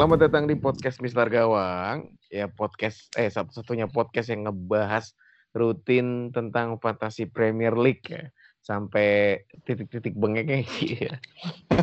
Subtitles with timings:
[0.00, 2.16] Selamat datang di podcast Mister Gawang.
[2.32, 5.12] Ya podcast eh satu-satunya podcast yang ngebahas
[5.52, 8.32] rutin tentang fantasi Premier League ya.
[8.64, 11.20] Sampai titik-titik bengeknya ya.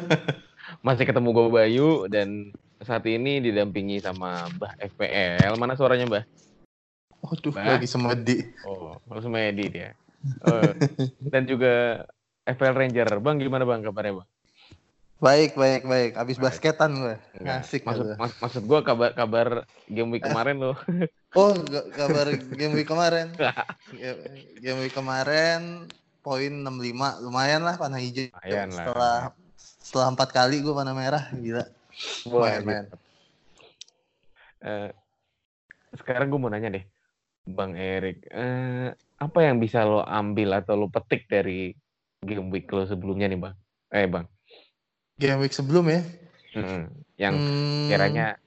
[0.86, 2.50] Masih ketemu gue Bayu dan
[2.82, 5.54] saat ini didampingi sama Mbah FPL.
[5.62, 6.26] Mana suaranya, Mbah?
[7.22, 7.78] Waduh, Bah.
[7.78, 8.50] lagi semedi.
[8.66, 9.94] Oh, langsung edit ya.
[10.42, 10.74] Oh,
[11.22, 12.02] dan juga
[12.50, 13.22] FPL Ranger.
[13.22, 14.30] Bang, gimana Bang kabarnya, Bang?
[15.18, 16.12] Baik, baik, baik.
[16.14, 16.62] Abis Baik.
[16.62, 17.16] basketan gue.
[17.42, 17.66] Enggak.
[17.66, 18.14] Asik Maksud gitu.
[18.22, 19.48] mas- maksud gua kabar kabar
[19.90, 20.78] game week kemarin loh.
[21.38, 21.54] Oh,
[21.94, 23.30] kabar game week kemarin.
[23.38, 23.68] Ga-
[24.58, 25.86] game week kemarin
[26.26, 28.32] poin 65 lumayan lah panah hijau.
[28.34, 28.86] Lumayan lah.
[28.90, 29.16] Setelah
[29.58, 31.62] setelah empat kali gue panah merah, gila.
[32.32, 32.90] Wah, Lumayan.
[34.66, 34.90] Eh,
[35.94, 36.86] sekarang gue mau nanya deh,
[37.46, 38.90] Bang Erik, eh,
[39.22, 41.70] apa yang bisa lo ambil atau lo petik dari
[42.24, 43.56] game week lo sebelumnya nih, Bang?
[43.94, 44.26] Eh, Bang,
[45.18, 46.02] Game week sebelum ya.
[46.54, 46.86] Mm,
[47.18, 48.38] yang Hmm, kiranya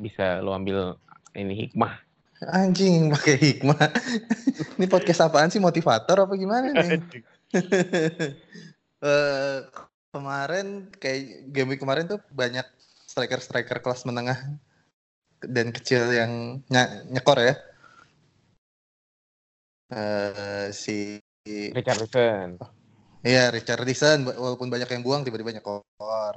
[0.00, 0.96] bisa lo ambil
[1.36, 2.00] ini hikmah.
[2.38, 3.76] anjing pakai hikmah.
[4.78, 7.02] Ini podcast apaan sih motivator apa gimana nih?
[8.98, 9.58] Eh,
[10.10, 12.66] kemarin kayak game week kemarin tuh banyak
[13.06, 14.58] striker-striker kelas menengah
[15.38, 17.54] dan kecil yang ny- nyekor ya.
[19.94, 22.58] Eh si Richarlison.
[23.26, 26.34] Iya Richarlison walaupun banyak yang buang tiba-tiba nyekor.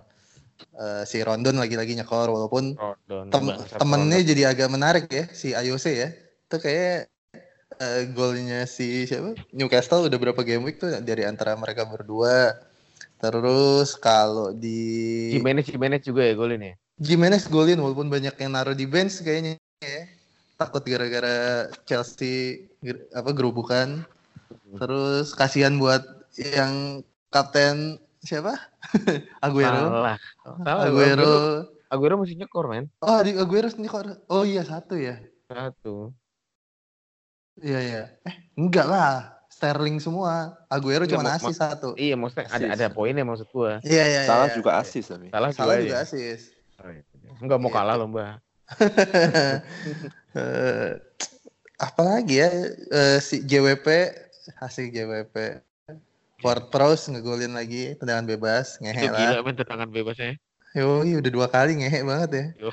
[0.62, 3.34] Eh, si Rondon lagi-lagi nyekor walaupun Rodon.
[3.34, 3.46] tem
[3.82, 4.30] temennya Rodon.
[4.30, 6.10] jadi agak menarik ya si IOC ya.
[6.50, 7.10] Itu kayak
[7.82, 12.58] eh, golnya si siapa Newcastle udah berapa game week tuh dari antara mereka berdua.
[13.22, 16.74] Terus kalau di Jimenez, Jimenez juga ya golin ya?
[16.98, 20.06] Jimenez golin walaupun banyak yang naruh di bench kayaknya ya.
[20.58, 22.70] Takut gara-gara Chelsea
[23.14, 24.06] apa gerobokan.
[24.78, 28.56] Terus kasihan buat yang kapten siapa?
[29.46, 29.90] Aguero.
[29.90, 30.18] Salah.
[30.62, 30.84] Salah.
[30.88, 31.24] Aguero.
[31.24, 31.34] Aguero,
[31.92, 32.88] Aguero mesti nyekor, men.
[33.04, 34.28] Oh, di Aguero nih kok.
[34.32, 35.20] Oh iya satu ya.
[35.48, 36.16] Satu.
[37.60, 38.04] Iya iya.
[38.24, 39.36] Eh enggak lah.
[39.52, 40.56] Sterling semua.
[40.72, 41.92] Aguero Iya, cuma asis satu.
[42.00, 42.76] Iya, maksudnya ada Asis.
[42.80, 43.84] ada poinnya maksud gua.
[43.84, 44.22] Iya iya.
[44.24, 44.56] Salah iya.
[44.56, 45.28] juga asis tapi.
[45.28, 46.08] Salah, Salah juga, juga ya.
[46.08, 46.42] asis.
[47.44, 47.78] Enggak mau Gitu.
[47.78, 48.34] kalah loh, Mbak.
[50.32, 50.92] Eh,
[51.76, 52.48] apa lagi ya
[52.88, 53.84] Eh, si JWP
[54.56, 55.36] hasil JWP
[56.42, 60.36] Ford Prowse ngegolin lagi tendangan bebas Itu ngehe gila lah men tendangan bebasnya.
[60.74, 62.70] Yoi udah dua kali ngehe banget ya Yo.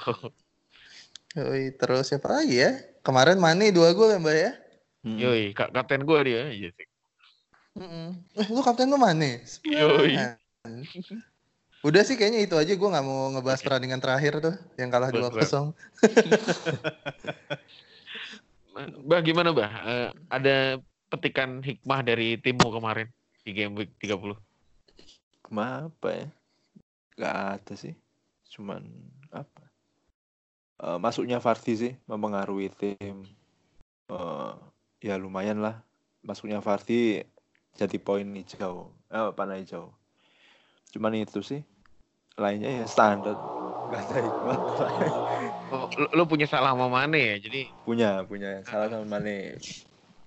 [1.36, 4.52] Yoi terus siapa lagi ya kemarin Mane dua gol ya mbak ya
[4.98, 5.14] Hmm.
[5.14, 6.50] Yoi, kak kapten gua dia.
[6.50, 6.82] Iya sih.
[7.78, 8.18] Mm-mm.
[8.34, 10.18] eh lu kapten lu Mane Yoi.
[11.86, 15.30] Udah sih kayaknya itu aja gue nggak mau ngebahas pertandingan terakhir tuh yang kalah dua
[15.30, 15.70] kosong
[19.06, 19.70] Bah, gimana, Bah?
[19.86, 23.06] Eh, ada petikan hikmah dari timmu kemarin
[23.48, 24.36] di game week 30.
[25.40, 26.28] Kenapa ya?
[27.16, 27.96] Gak ada sih.
[28.52, 28.84] Cuman
[29.32, 29.64] apa?
[30.84, 33.24] Eh, masuknya Fardi sih mempengaruhi tim.
[34.12, 34.52] Eh,
[35.00, 35.80] ya lumayan lah.
[36.20, 37.24] Masuknya Fardi
[37.72, 38.92] jadi poin hijau.
[39.08, 39.96] Eh, panah hijau.
[40.92, 41.64] Cuman itu sih.
[42.36, 43.32] Lainnya ya standar.
[43.88, 44.58] Gak ada hikmah.
[45.68, 47.36] Oh, lu, lu punya salah sama Mane ya.
[47.40, 48.60] Jadi punya, punya.
[48.68, 49.56] Salah sama Mane.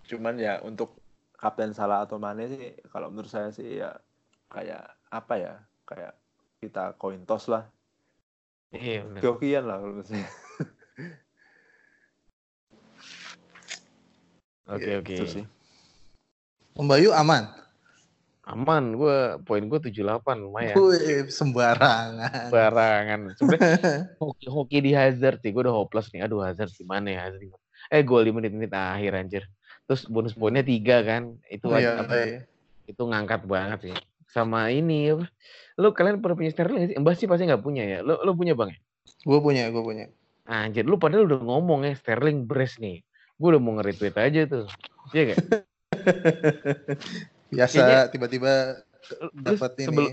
[0.10, 1.01] Cuman ya untuk
[1.42, 3.98] kapten salah atau Mane sih kalau menurut saya sih ya
[4.54, 5.54] kayak apa ya?
[5.90, 6.14] Kayak
[6.62, 7.66] kita coin toss lah.
[8.72, 9.20] iya benar.
[9.26, 10.30] Hokian lah kalau menurut saya.
[14.72, 15.12] Oke, oke.
[15.12, 15.46] Itu sih.
[16.80, 17.44] Om Bayu aman
[18.48, 20.02] Aman, gua poin gua 78
[20.42, 20.76] lumayan.
[20.76, 23.20] Wih, sembarangan Barangan.
[23.38, 23.78] Sebenarnya
[24.24, 25.54] hoki, hoki di Hazard sih.
[25.54, 26.26] Gue udah hopeless nih.
[26.26, 27.64] Aduh Hazard gimana ya Hazard gimana?
[27.94, 29.44] Eh gol di menit-menit akhir anjir.
[29.92, 31.36] Terus bonus poinnya tiga kan.
[31.52, 32.48] Itu Oh, iya, apa, iya.
[32.88, 33.96] itu ngangkat banget sih.
[34.32, 35.28] Sama ini apa?
[35.76, 36.96] Lu kalian pernah punya Sterling sih?
[36.96, 38.00] Mbak sih pasti nggak punya ya.
[38.00, 38.80] Lu lu punya Bang ya?
[39.28, 40.08] Gue punya, gue punya.
[40.48, 43.04] Anjir, lu padahal udah ngomong ya Sterling brace nih.
[43.36, 44.66] Gue udah mau nge-retweet aja tuh.
[45.12, 45.40] Iya gak?
[47.52, 48.80] Biasa tiba-tiba
[49.36, 49.86] dapat ini.
[49.92, 50.12] sebelum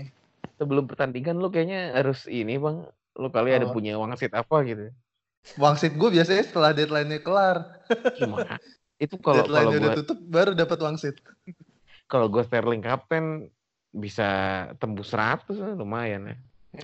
[0.59, 2.83] sebelum pertandingan lu kayaknya harus ini Bang.
[3.15, 3.71] Lu kali ada Apa?
[3.71, 4.91] punya wangsit apa gitu.
[5.55, 7.79] Wangsit gue biasanya setelah deadline-nya kelar.
[8.19, 8.59] Gimana?
[8.99, 11.15] Itu kalau kalau gua udah tutup baru dapat wangsit.
[12.11, 13.47] kalau gue Sterling kapten
[13.89, 14.27] bisa
[14.77, 16.35] tembus 100 lah, lumayan ya.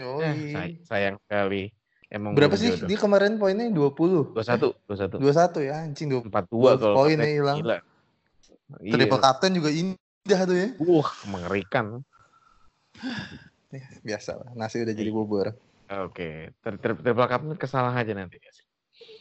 [0.02, 0.24] Yoi.
[0.24, 1.70] Eh, say- sayang sekali.
[2.10, 2.72] Emang Berapa sih?
[2.72, 2.88] jodoh.
[2.88, 4.32] Dia kemarin poinnya 20.
[4.38, 5.18] 21, 21.
[5.20, 6.30] 21 ya, anjing 20.
[6.30, 7.58] 42 kalau poin kapten, ya hilang.
[8.82, 8.94] Iya.
[8.98, 10.68] Triple captain juga indah tuh ya.
[10.82, 11.86] Wah, mengerikan.
[14.06, 15.52] Biasa lah, nasi udah jadi bubur.
[15.86, 18.38] Oke, tri- triple captain kesalahan aja nanti.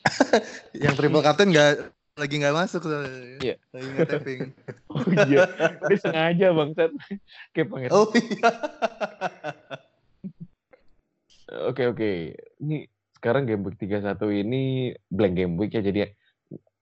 [0.85, 3.43] Yang triple captain nggak lagi nggak masuk soalnya.
[3.43, 3.57] Iya.
[3.75, 4.41] Lagi nggak tapping.
[4.95, 5.51] Oh iya,
[5.91, 6.95] dia sengaja bangsat.
[7.51, 7.95] Kayak pangeran.
[7.99, 8.51] Oh iya.
[11.71, 12.35] Oke oke.
[12.63, 12.87] Ini
[13.25, 16.13] sekarang game week 31 ini blank game week ya jadi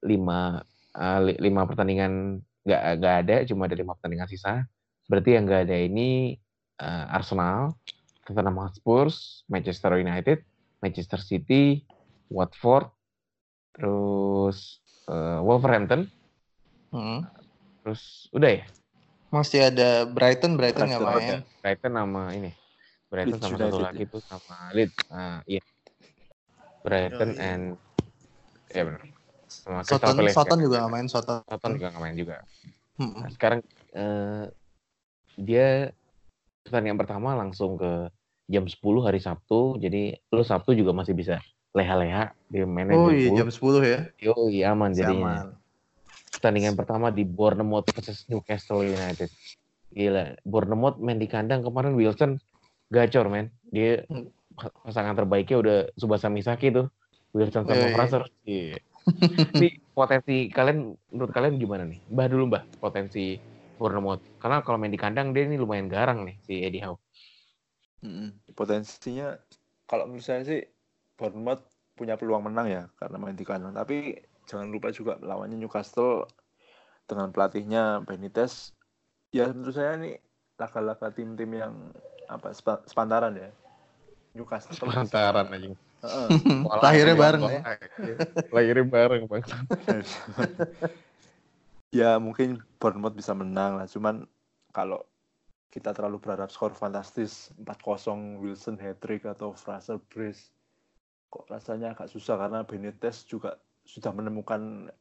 [0.02, 0.58] lima
[0.98, 4.66] uh, lima pertandingan nggak nggak ada cuma ada lima pertandingan sisa
[5.06, 6.34] berarti yang nggak ada ini
[6.82, 7.78] uh, Arsenal
[8.26, 9.06] Tottenham Hotspur
[9.46, 10.42] Manchester United
[10.82, 11.86] Manchester City
[12.26, 12.90] Watford
[13.78, 14.81] terus
[15.12, 16.08] uh, Wolverhampton
[16.88, 17.24] Hmm.
[17.80, 18.64] terus udah ya
[19.28, 21.60] Masih ada Brighton, Brighton nggak Brighton main.
[21.60, 22.50] Brighton sama ini
[23.08, 24.08] Brighton Leeds sama satu United lagi ya?
[24.08, 25.62] tuh sama Leeds ah iya
[26.82, 27.48] Brighton Oh, iya.
[27.50, 27.64] and
[28.68, 29.02] ya benar
[29.48, 30.62] sama Soton, Palace Soton ya.
[30.62, 31.38] juga nggak main Soton.
[31.44, 32.36] Soton juga nggak main juga
[32.92, 33.24] Hmm.
[33.24, 33.60] Nah, sekarang
[33.90, 34.44] eh,
[35.34, 35.96] dia
[36.62, 38.12] pertandingan pertama langsung ke
[38.44, 39.80] jam 10 hari Sabtu.
[39.80, 41.40] Jadi lu Sabtu juga masih bisa
[41.72, 43.38] leha-leha di mainnya Oh iya 10.
[43.40, 44.00] jam 10 ya.
[44.20, 45.24] Yo, iya aman Masih jadinya.
[45.24, 45.46] aman.
[46.36, 49.32] Pertandingan pertama di Bournemouth versus Newcastle United.
[49.92, 52.36] Gila, Bournemouth main di kandang kemarin Wilson
[52.88, 53.48] gacor men.
[53.68, 54.28] Dia Hmm.
[54.84, 56.92] pasangan terbaiknya udah Subasa Misaki tuh.
[57.32, 57.88] Wilson sama.
[57.96, 58.28] Fraser.
[58.44, 58.76] Iya.
[59.56, 62.04] Ini potensi kalian menurut kalian gimana nih?
[62.12, 63.40] Mbah dulu Mbah, potensi
[63.80, 64.20] Bournemouth.
[64.36, 67.00] Karena kalau main di kandang dia ini lumayan garang nih si Eddie Howe.
[68.02, 68.34] Mm-mm.
[68.52, 69.38] Potensinya
[69.86, 70.60] kalau menurut saya sih
[71.16, 73.76] Bournemouth punya peluang menang ya karena main di kandang.
[73.76, 74.16] Tapi
[74.48, 76.26] jangan lupa juga lawannya Newcastle
[77.06, 78.72] dengan pelatihnya Benitez.
[79.32, 80.16] Ya menurut saya ini
[80.60, 81.74] laga-laga tim-tim yang
[82.28, 83.50] apa sepa- sepantaran ya.
[84.32, 84.76] Newcastle.
[84.76, 85.72] Sepantaran aja.
[86.02, 86.28] Heeh.
[86.84, 87.60] Lahirnya bareng ya.
[88.50, 89.44] Lahirnya bareng bang.
[92.02, 93.86] ya mungkin Bournemouth bisa menang lah.
[93.86, 94.24] Cuman
[94.72, 95.04] kalau
[95.72, 100.52] kita terlalu berharap skor fantastis 4-0 Wilson hat-trick atau Fraser brace
[101.32, 103.56] kok rasanya agak susah karena Benitez juga
[103.88, 104.92] sudah menemukan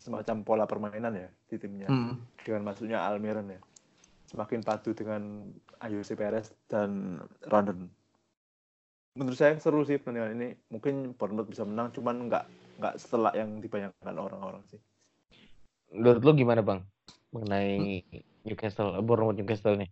[0.00, 2.16] semacam pola permainan ya di timnya Hmm.
[2.40, 3.60] dengan masuknya Almiron ya
[4.32, 5.52] semakin padu dengan
[5.84, 7.92] Ayose Perez dan Rondon
[9.14, 12.44] menurut saya seru sih pertandingan ini mungkin Bournemouth bisa menang cuman nggak
[12.80, 14.80] nggak setelah yang dibayangkan orang-orang sih
[15.94, 16.82] Menurut lu gimana bang?
[17.30, 18.02] Mengenai
[18.42, 19.86] Newcastle, Bournemouth Newcastle nih.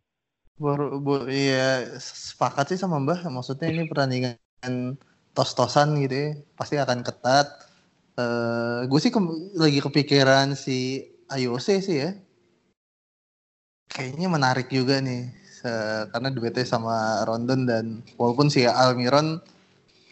[0.59, 3.31] Baru, bu, iya sepakat sih sama Mbah.
[3.31, 4.35] Maksudnya ini pertandingan
[5.37, 6.31] tos-tosan gitu ya.
[6.57, 7.47] Pasti akan ketat.
[8.17, 12.11] Eh, gue sih ke- lagi kepikiran si IOC sih ya.
[13.93, 15.33] Kayaknya menarik juga nih.
[15.49, 17.85] Se- karena duetnya sama Rondon dan
[18.21, 19.41] walaupun si Almiron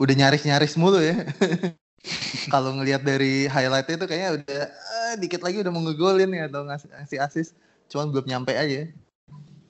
[0.01, 1.17] udah nyaris-nyaris mulu ya.
[2.53, 6.65] Kalau ngelihat dari highlightnya itu kayaknya udah eh, dikit lagi udah mau ngegolin ya atau
[6.65, 7.53] ngasih, ngasih assist.
[7.93, 8.89] Cuman belum nyampe aja.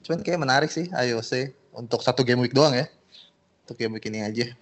[0.07, 2.87] Cuman kayak menarik sih IOC untuk satu game week doang ya.
[3.67, 4.55] Untuk game week ini aja.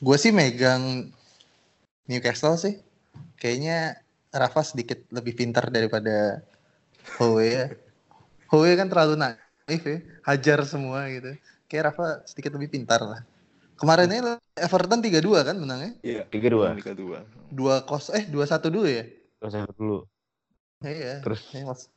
[0.00, 1.12] Gue sih megang
[2.08, 2.80] Newcastle sih.
[3.36, 4.00] Kayaknya
[4.32, 6.40] Rafa sedikit lebih pintar daripada
[7.20, 7.68] Howe ya.
[8.48, 9.98] Howe kan terlalu naif ya.
[10.24, 11.36] Hajar semua gitu.
[11.68, 13.20] Kayak Rafa sedikit lebih pintar lah.
[13.76, 14.20] Kemarin ini
[14.60, 15.96] Everton 3-2 kan menangnya?
[16.04, 16.76] iya Tiga dua.
[16.76, 19.04] Liga dua 2 kos eh 2-1 dulu ya?
[19.40, 20.04] Terus saya dulu.
[20.84, 21.24] Iya.
[21.24, 21.88] Terus Ya, maks-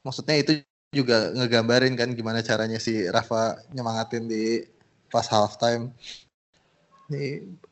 [0.00, 4.64] maksudnya itu juga ngegambarin kan gimana caranya si Rafa nyemangatin di
[5.12, 5.92] pas halftime.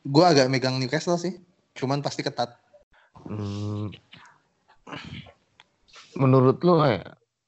[0.05, 1.41] Gue agak megang Newcastle sih,
[1.79, 2.53] cuman pasti ketat.
[3.29, 3.93] hmm,
[6.19, 7.01] menurut lu eh,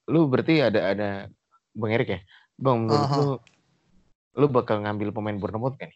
[0.09, 1.09] lu berarti ada ada
[1.77, 2.21] Bang Erik ya?
[2.57, 3.19] Bang, menurut Aha.
[3.19, 3.29] lu
[4.35, 5.91] lu bakal ngambil pemain Bournemouth kan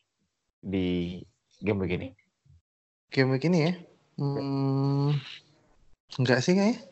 [0.60, 1.18] di
[1.62, 2.08] game begini?
[3.08, 3.72] Game week ini ya,
[4.20, 5.16] hmm,
[6.20, 6.84] enggak sih kayaknya.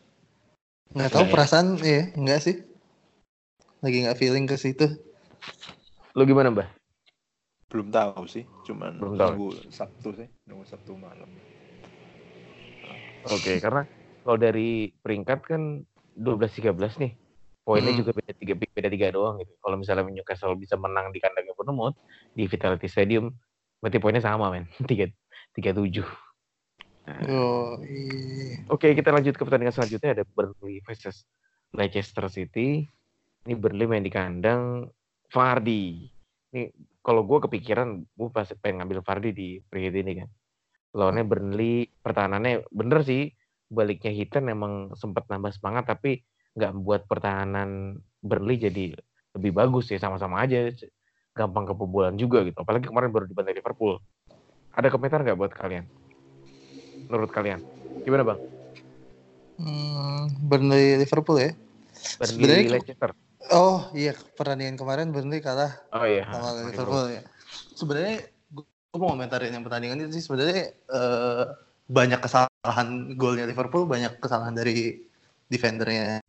[0.97, 1.33] Nggak tahu Enggak ya?
[1.37, 2.55] perasaan, iya, enggak sih.
[3.85, 4.87] Lagi nggak feeling ke situ.
[6.17, 6.76] Lu gimana, Mbah?
[7.67, 9.31] Belum tahu sih cuman Belum tahu.
[9.35, 11.27] nunggu Sabtu sih nunggu Sabtu malam
[13.27, 13.83] Oke, karena
[14.23, 15.83] kalau dari peringkat kan
[16.15, 17.11] 12-13 nih.
[17.67, 17.99] Poinnya Hmm.
[17.99, 19.51] juga beda tiga beda tiga doang gitu.
[19.59, 21.99] Kalau misalnya Newcastle bisa menang di kandangnya Bournemouth
[22.31, 23.27] di Vitality Stadium,
[23.83, 24.71] berarti poinnya sama men.
[24.87, 25.11] Tiga
[25.51, 26.07] tiga tujuh.
[27.27, 28.63] Oh, iya.
[28.71, 31.27] Oke, kita lanjut ke pertandingan selanjutnya ada Burnley versus
[31.75, 32.87] Leicester City.
[33.43, 34.87] Ini Burnley main di kandang
[35.27, 36.07] Vardy.
[36.47, 36.71] Ini
[37.03, 40.29] kalau gue kepikiran, gue pasti pengen ngambil Vardy di preheat ini kan.
[40.95, 43.31] Lawannya Burnley, pertahanannya bener sih.
[43.67, 46.23] Baliknya Hitan emang sempat nambah semangat, tapi
[46.55, 48.95] nggak membuat pertahanan Burnley jadi
[49.35, 49.99] lebih bagus ya.
[49.99, 50.71] Sama-sama aja.
[51.35, 52.55] Gampang kebobolan juga gitu.
[52.63, 53.99] Apalagi kemarin baru dibantai Liverpool.
[54.71, 55.83] Ada komentar nggak buat kalian?
[57.11, 57.59] Menurut kalian?
[58.07, 58.39] Gimana bang?
[59.59, 61.51] Hmm, Burnley Liverpool ya.
[62.17, 63.11] Burnley Sebenarnya- Leicester.
[63.53, 66.27] Oh iya, pertandingan kemarin Burnley kalah Oh iya.
[66.27, 67.21] sama Liverpool ya.
[67.77, 68.15] Sebenarnya
[68.51, 71.45] gue mau komentarin yang pertandingan itu sih sebenarnya eh,
[71.87, 74.99] banyak kesalahan golnya Liverpool, banyak kesalahan dari
[75.47, 76.19] defendernya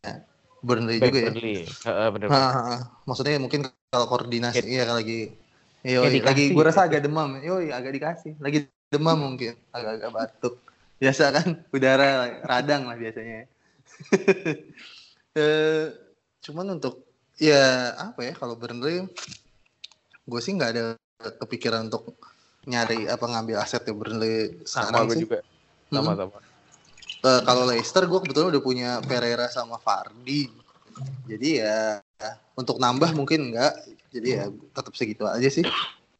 [0.63, 1.27] Burnley Back juga ya.
[1.35, 1.59] Burnley.
[1.67, 2.27] Heeh, bener.
[2.31, 2.81] Ah, ah, ah.
[3.09, 4.71] maksudnya mungkin kalau koordinasi Hit.
[4.71, 5.33] iya lagi
[5.87, 6.57] Yoi, Kayak lagi dikasih.
[6.59, 7.31] gue rasa agak demam.
[7.39, 8.33] Yoi, agak dikasih.
[8.43, 10.55] Lagi demam mungkin, agak-agak batuk.
[10.99, 13.47] Biasa kan, udara radang lah biasanya.
[15.39, 15.87] eh,
[16.43, 17.08] cuman untuk
[17.38, 19.07] ya apa ya kalau Burnley,
[20.26, 20.85] gue sih nggak ada
[21.38, 22.14] kepikiran untuk
[22.68, 25.25] nyari apa ngambil aset ya Burnley Sama sekarang gue sih.
[25.25, 25.38] juga.
[25.88, 26.38] Sama-sama.
[27.18, 30.52] Eh, kalau Leicester gue kebetulan udah punya Pereira sama Vardy.
[31.26, 32.02] Jadi ya
[32.54, 33.75] untuk nambah mungkin enggak.
[34.14, 35.66] Jadi ya tetap segitu aja sih.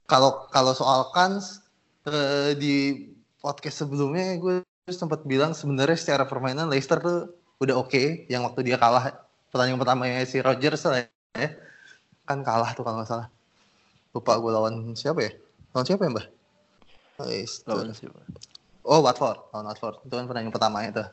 [0.09, 1.63] Kalau kalau soal kans
[2.09, 3.07] eh, di
[3.39, 7.21] podcast sebelumnya gue sempat bilang sebenarnya secara permainan Leicester tuh
[7.63, 11.05] udah oke yang waktu dia kalah pertandingan pertamanya si Rodgers lah
[11.37, 11.49] ya.
[12.29, 13.29] Kan kalah tuh kalau nggak salah.
[14.13, 15.33] Lupa gue lawan siapa ya?
[15.73, 16.13] Lawan siapa ya?
[17.25, 17.73] Leicester.
[17.75, 18.21] Lawan siapa?
[18.89, 20.01] Oh Watford, lawan Watford.
[20.05, 21.05] Itu kan pertandingan pertama itu.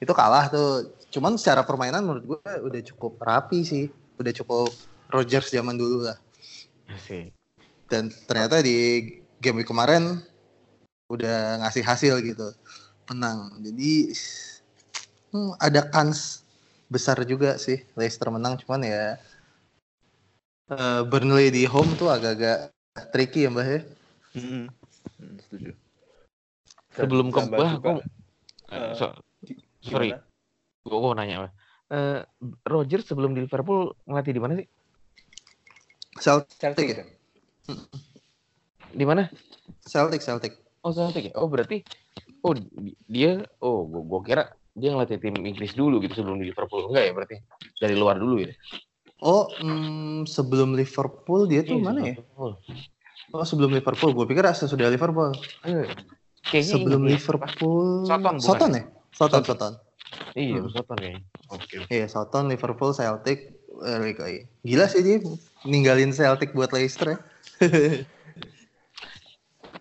[0.00, 0.92] Itu kalah tuh.
[1.12, 3.88] Cuman secara permainan menurut gue udah cukup rapi sih.
[4.16, 4.72] Udah cukup
[5.12, 6.16] Rodgers zaman dulu lah.
[6.92, 7.32] Asik.
[7.86, 9.08] Dan ternyata di
[9.38, 10.20] game week kemarin
[11.12, 12.52] udah ngasih hasil gitu.
[13.12, 13.60] Menang.
[13.62, 14.10] Jadi
[15.30, 16.45] hmm, ada kans
[16.86, 18.58] besar juga sih Leicester menang.
[18.62, 19.18] Cuman ya
[20.72, 22.72] eh, Burnley di home tuh agak-agak
[23.12, 23.80] tricky ya Mbak ya.
[24.36, 24.64] Mm-mm.
[25.16, 25.70] Hmm, setuju.
[26.96, 28.04] Dan Sebelum ke Mbah, aku-
[28.66, 29.14] Eh, so-
[29.78, 30.26] sorry, gimana?
[30.82, 31.52] gue mau nanya Mbah.
[31.86, 32.20] Eh,
[32.66, 34.66] Roger sebelum di Liverpool ngelatih di mana sih?
[36.18, 37.04] Celtic, Celtic ya?
[38.90, 39.28] Di mana?
[39.86, 40.52] Celtic, Celtic.
[40.82, 41.34] Oh Celtic ya.
[41.38, 41.86] Oh berarti
[42.42, 44.44] oh di- dia oh gua, gua kira
[44.76, 46.92] dia ngelatih tim Inggris dulu gitu sebelum di Liverpool.
[46.92, 47.36] Enggak ya berarti
[47.80, 48.52] dari luar dulu ya.
[49.24, 52.14] Oh, hmm, sebelum Liverpool dia tuh Iya, mana ya?
[52.20, 52.52] Liverpool.
[53.32, 54.12] Oh, sebelum Liverpool.
[54.12, 55.32] Gue pikir sesudah Liverpool.
[55.64, 55.88] Eh,
[56.46, 57.16] Kayaknya sebelum deh.
[57.16, 58.04] Liverpool.
[58.04, 58.76] Soton bukan Soton ya?
[58.76, 58.84] ya?
[59.10, 59.72] Soton, Soton.
[59.72, 59.72] Soton.
[60.36, 60.68] Iya, Hmm.
[60.70, 61.22] Soton kayaknya.
[61.48, 61.76] Oke.
[61.88, 63.56] Iya, Soton, Liverpool, Celtic.
[63.76, 65.16] Eh, Gila sih dia
[65.64, 67.18] ninggalin Celtic buat Leicester ya.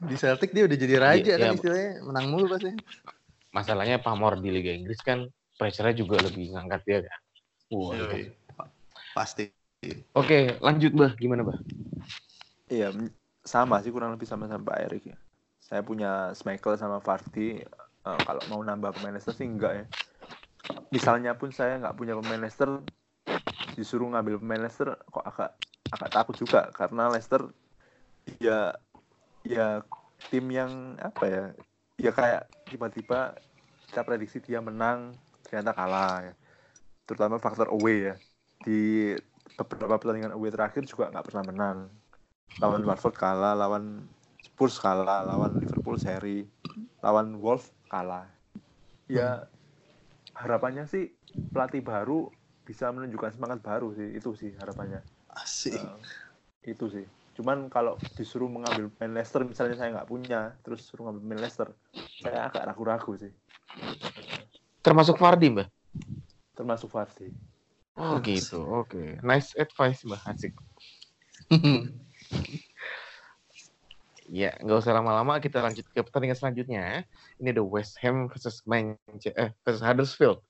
[0.09, 1.55] Di Celtic dia udah jadi raja Iya, kan iya.
[1.59, 1.91] istilahnya.
[2.03, 2.71] Menang mulu pasti.
[3.55, 5.23] Masalahnya pamor di Liga Inggris kan
[5.55, 7.19] pressure-nya juga lebih ngangkat dia kan.
[7.71, 7.95] Yoi.
[7.95, 8.17] itu.
[9.15, 9.47] Pasti.
[10.11, 11.11] Oke, lanjut Bah.
[11.15, 11.55] Gimana Bah?
[12.67, 12.91] Iya,
[13.47, 15.17] sama sih kurang lebih sama sama Pak Erik ya.
[15.63, 17.63] Saya punya Schmeichel sama Vardy.
[18.05, 19.85] eh, kalau mau nambah pemain Leicester sih enggak ya.
[20.93, 22.85] Misalnya pun saya nggak punya pemain Leicester,
[23.73, 25.51] disuruh ngambil pemain Leicester kok agak
[25.89, 27.49] agak takut juga karena Leicester
[28.41, 28.73] ya
[29.45, 29.85] ya
[30.29, 31.43] tim yang apa ya
[32.05, 33.33] ya kayak tiba-tiba
[33.89, 36.33] kita prediksi dia menang ternyata kalah ya.
[37.09, 38.15] Terutama faktor away ya.
[38.61, 39.13] Di
[39.57, 41.77] beberapa pertandingan away terakhir juga nggak pernah menang.
[42.61, 44.05] Lawan Watford kalah lawan
[44.45, 46.45] Spurs kalah lawan Liverpool seri
[47.01, 48.29] lawan Wolves kalah.
[49.09, 49.49] Ya
[50.37, 51.09] harapannya sih
[51.49, 52.29] pelatih baru
[52.65, 55.01] bisa menunjukkan semangat baru sih itu sih harapannya.
[55.33, 55.73] Asik.
[55.73, 57.05] Eh, itu sih
[57.35, 61.69] cuman kalau disuruh mengambil pemain Leicester misalnya saya nggak punya terus suruh ngambil pemain Leicester
[62.23, 63.33] saya agak ragu-ragu sih
[64.85, 65.67] Termasuk Fardi, Mbah.
[66.53, 67.33] termasuk Vardy
[67.95, 68.59] Oh, gitu.
[68.59, 69.17] Oke.
[69.23, 70.21] Nice advice, Mbah.
[70.27, 70.53] Asik.
[74.25, 75.37] Ya, nggak usah lama-lama.
[75.37, 77.05] Kita lanjut ke pertandingan selanjutnya.
[77.37, 80.41] Ini ada West Ham versus Manchester eh, versus Huddersfield.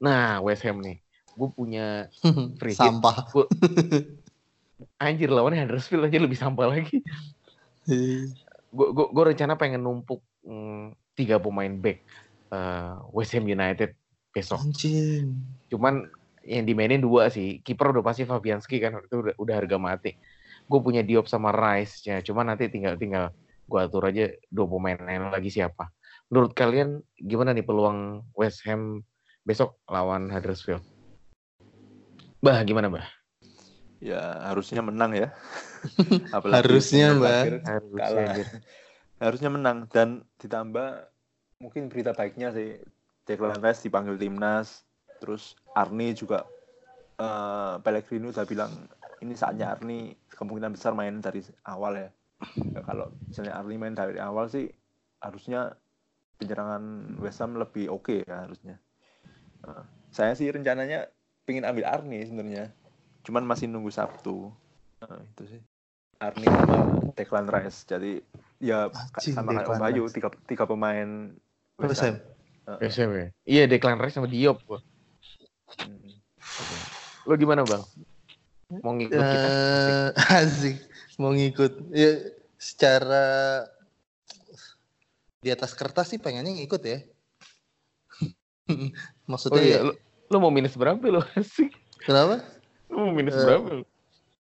[0.00, 1.04] Nah, West Ham nih.
[1.36, 2.08] Gue punya
[2.58, 2.80] Free hit.
[2.80, 3.28] Sampah.
[4.98, 7.00] anjir lawannya Huddersfield aja lebih sampah lagi.
[8.74, 12.02] Gue gue gue rencana pengen numpuk mm, tiga pemain back
[12.50, 13.94] eh, West Ham United
[14.34, 14.60] besok.
[14.66, 15.38] Anjing.
[15.70, 16.10] Cuman
[16.44, 17.62] yang dimainin dua sih.
[17.62, 20.12] Kiper udah pasti Fabianski kan itu udah, udah harga mati.
[20.64, 22.20] Gue punya Diop sama Rice ya.
[22.20, 23.32] Cuman nanti tinggal tinggal
[23.64, 25.88] gue atur aja dua pemain lain lagi siapa.
[26.28, 29.04] Menurut kalian gimana nih peluang West Ham
[29.44, 30.82] besok lawan Huddersfield?
[32.44, 33.08] Bah gimana bah?
[34.04, 35.32] Ya harusnya menang ya.
[36.36, 37.64] Apalagi Harusnya, Mbak.
[37.64, 38.34] Harusnya, kalah.
[39.16, 41.08] Harusnya menang dan ditambah
[41.64, 42.76] mungkin berita baiknya sih.
[43.24, 44.84] Declan Rice dipanggil timnas
[45.16, 46.44] terus Arni juga
[47.16, 48.68] eh Pellegrino udah bilang
[49.24, 52.08] ini saatnya Arni kemungkinan besar main dari awal ya.
[52.76, 54.68] Ya, kalau misalnya Arni main dari awal sih
[55.24, 55.72] harusnya
[56.36, 58.76] penyerangan West Ham lebih oke ya harusnya.
[59.64, 61.08] Eh, saya sih rencananya
[61.48, 62.68] pengen ambil Arni sebenarnya
[63.24, 64.52] cuman masih nunggu Sabtu
[65.04, 65.60] Nah, itu sih
[66.16, 66.76] Arni sama
[67.12, 68.12] Declan Rice jadi
[68.62, 71.34] ya Anjing, sama kayak Bayu tiga, tiga pemain
[71.76, 72.16] West Ham.
[72.64, 72.78] Heeh.
[72.80, 73.26] West Ham ya?
[73.44, 74.62] Iya Declan Rice sama Diop.
[74.64, 74.80] gua.
[75.82, 76.14] Hmm.
[77.28, 77.82] Lo gimana bang?
[78.80, 79.48] Mau ngikut kita?
[79.50, 80.08] Eh,
[80.40, 80.76] asik
[81.20, 82.10] mau ngikut ya
[82.58, 83.26] secara
[85.44, 86.98] di atas kertas sih pengennya ngikut ya
[88.72, 88.88] Oh
[89.28, 89.92] maksudnya iya, ya, lo,
[90.32, 91.20] lo mau minus berapa lo?
[91.38, 91.70] Asik.
[92.00, 92.40] kenapa
[92.94, 93.82] Mau minus Eh, berapa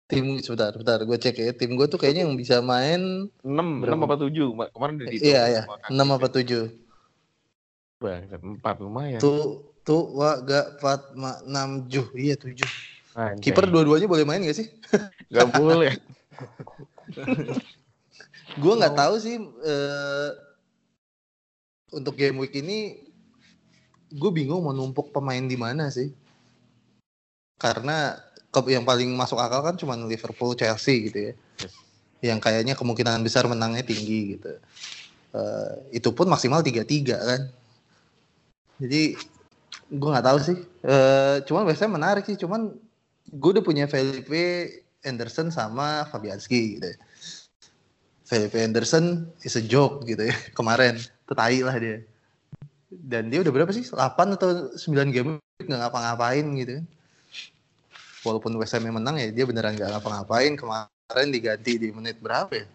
[0.04, 1.52] tim sebentar, sebentar gue cek ya.
[1.56, 4.04] Tim gue tuh kayaknya yang bisa main 6, 6 Berapa?
[4.06, 4.54] apa 7?
[4.76, 6.70] Kemarin udah iya ya, 6 apa 7.
[8.04, 8.22] Bang,
[8.62, 9.20] 4 lumayan.
[9.24, 12.08] Tuh tuh wa ga fat ma 6 juh.
[12.14, 12.62] Iya 7.
[13.14, 13.42] Anjay.
[13.46, 14.68] Kiper dua-duanya boleh main gak sih?
[15.34, 15.94] Gak boleh.
[18.62, 20.30] Gue nggak tahu sih eh,
[21.90, 23.02] untuk game week ini
[24.14, 26.14] gue bingung mau numpuk pemain di mana sih.
[27.58, 28.14] Karena
[28.70, 31.34] yang paling masuk akal kan cuma Liverpool, Chelsea gitu ya.
[32.24, 34.54] Yang kayaknya kemungkinan besar menangnya tinggi gitu.
[35.34, 37.42] Eh, itu pun maksimal 3-3 kan.
[38.78, 39.18] Jadi
[39.90, 40.58] gue nggak tahu sih.
[40.86, 42.38] Eh, cuman biasanya menarik sih.
[42.38, 42.70] Cuman
[43.34, 44.70] gue udah punya Felipe
[45.02, 46.88] Anderson sama Fabianski gitu.
[46.94, 46.98] ya.
[48.24, 51.02] Felipe Anderson is a joke gitu ya kemarin.
[51.28, 52.06] Tetai lah dia.
[52.94, 53.84] Dan dia udah berapa sih?
[53.84, 56.86] 8 atau 9 game nggak ngapa-ngapain gitu kan.
[58.24, 60.56] Walaupun West Ham yang menang ya dia beneran nggak ngapa-ngapain.
[60.56, 62.66] Kemarin diganti di menit berapa ya?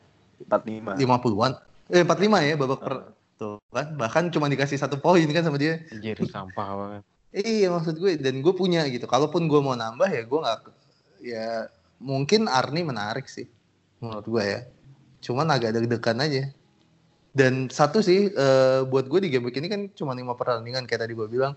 [0.47, 1.01] 45.
[1.01, 1.53] 50-an.
[1.89, 2.95] Eh 45 ya babak per
[3.41, 3.87] tuh kan.
[3.97, 5.81] Bahkan cuma dikasih satu poin kan sama dia.
[5.89, 7.03] Anjir, sampah banget.
[7.29, 9.09] Iya maksud gue dan gue punya gitu.
[9.09, 10.59] Kalaupun gue mau nambah ya gue nggak
[11.25, 11.47] ya
[11.99, 13.49] mungkin Arni menarik sih
[13.99, 14.61] menurut gue ya.
[15.25, 16.53] Cuman agak deg-degan aja.
[17.29, 21.07] Dan satu sih eh, buat gue di game week ini kan cuma lima pertandingan kayak
[21.07, 21.55] tadi gue bilang.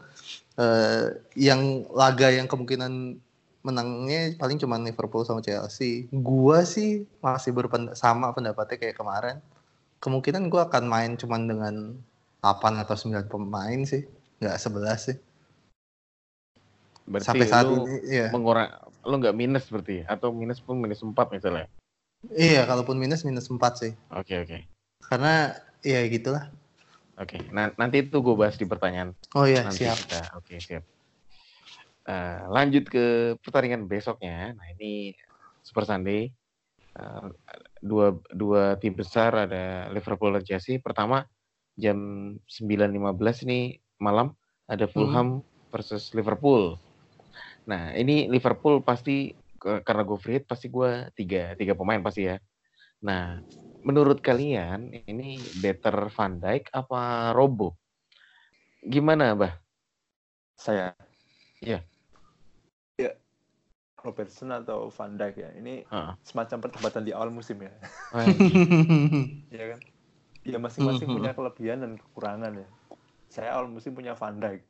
[0.59, 3.17] Eh, yang laga yang kemungkinan
[3.61, 6.09] menangnya paling cuma Liverpool sama Chelsea.
[6.09, 9.37] Gua sih masih berpend sama pendapatnya kayak kemarin.
[10.01, 11.75] Kemungkinan gue akan main cuman dengan
[12.41, 14.09] 8 atau 9 pemain sih.
[14.41, 15.17] Nggak 11 sih.
[17.05, 18.27] Berarti Sampai saat lu ini, iya.
[18.33, 18.69] mengurang
[19.05, 20.05] lu nggak minus berarti ya?
[20.09, 21.69] atau minus pun minus 4 misalnya.
[22.29, 23.91] Iya, kalaupun minus minus 4 sih.
[24.13, 24.57] Oke, oke.
[25.05, 26.49] Karena ya gitulah.
[27.17, 27.41] Oke.
[27.53, 29.97] Nah, nanti itu gue bahas di pertanyaan Oh iya, nanti siap.
[30.37, 30.81] Oke, siap.
[32.11, 33.05] Eh, lanjut ke
[33.39, 34.51] pertandingan besoknya.
[34.51, 35.15] Nah, ini
[35.63, 36.27] Super Sunday.
[36.91, 37.27] Eh,
[37.79, 40.75] dua dua tim besar ada Liverpool dan Chelsea.
[40.83, 41.23] Pertama
[41.79, 41.95] jam
[42.51, 44.35] 9.15 ini malam
[44.67, 45.39] ada Fulham
[45.71, 46.75] versus Liverpool.
[47.63, 52.35] Nah, ini Liverpool pasti karena gue free hit pasti gue tiga tiga pemain pasti ya.
[53.07, 53.39] Nah,
[53.87, 57.79] menurut kalian ini better Van Dijk apa Robo?
[58.83, 59.53] Gimana, Bah?
[60.59, 60.91] Saya.
[61.61, 61.79] Iya.
[61.79, 61.90] Ya.
[64.01, 65.49] Robertson atau Van Dijk ya.
[65.53, 66.13] Ini Heeh.
[66.21, 67.71] semacam perdebatan di awal musim ya.
[68.11, 68.53] Anjing.
[69.47, 69.79] Iya kan?
[70.41, 71.15] Ya masing-masing Mhm.
[71.15, 72.67] punya kelebihan dan kekurangan ya.
[73.27, 74.61] Saya awal musim punya Van Dijk.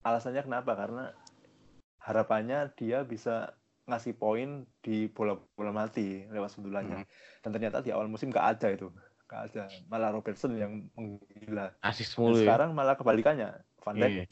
[0.00, 0.72] Alasannya kenapa?
[0.72, 1.10] Karena
[1.98, 3.52] harapannya dia bisa
[3.84, 7.04] ngasih poin di bola-bola mati lewat sundulannya.
[7.40, 8.88] Dan ternyata di awal musim gak ada itu.
[9.26, 9.64] Gak ada.
[9.88, 11.72] Malah Robertson yang menggila.
[11.80, 12.46] Asis mulu ya.
[12.46, 13.52] sekarang malah kebalikannya.
[13.82, 14.24] Van Dijk Iya.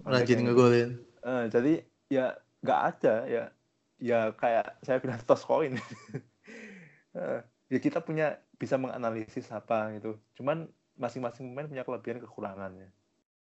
[0.00, 0.90] Rajin ngegolin.
[1.20, 1.72] Eh, jadi
[2.08, 3.44] ya nggak ada ya
[4.02, 5.78] ya kayak saya bilang toss coin.
[7.12, 10.16] Eh, ya kita punya bisa menganalisis apa gitu.
[10.32, 10.64] Cuman
[10.96, 12.88] masing-masing pemain punya kelebihan kekurangannya.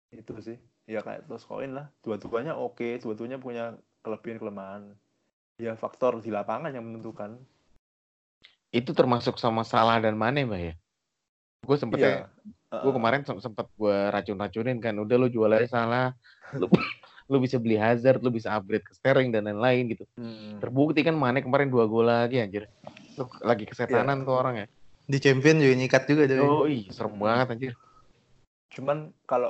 [0.08, 0.56] Itu sih.
[0.88, 1.92] Ya kayak toss coin lah.
[2.00, 4.82] Dua-duanya oke dua-duanya punya kelebihan kelemahan.
[5.60, 7.36] Ya faktor di lapangan yang menentukan.
[8.72, 10.74] Itu termasuk sama Salah dan Mane, Mbak ya?
[11.68, 12.24] Gue sempet ya, Iya.
[12.88, 14.96] gue Eh, kemarin sem- sempet gue racun-racunin kan.
[14.96, 16.16] Udah lu jual aja Salah,
[16.56, 16.72] lu,
[17.28, 20.04] lu bisa beli Hazard, lu bisa upgrade ke Sterling dan lain-lain gitu.
[20.16, 20.58] hmm.
[20.64, 22.64] Terbukti kan Mane kemarin dua gol lagi anjir.
[23.20, 24.66] Lu lagi kesetanan tuh orang ya.
[25.08, 26.64] Di champion juga nyikat juga tuh.
[26.64, 27.74] Oh iya, serem banget anjir.
[28.68, 29.48] cuman kalau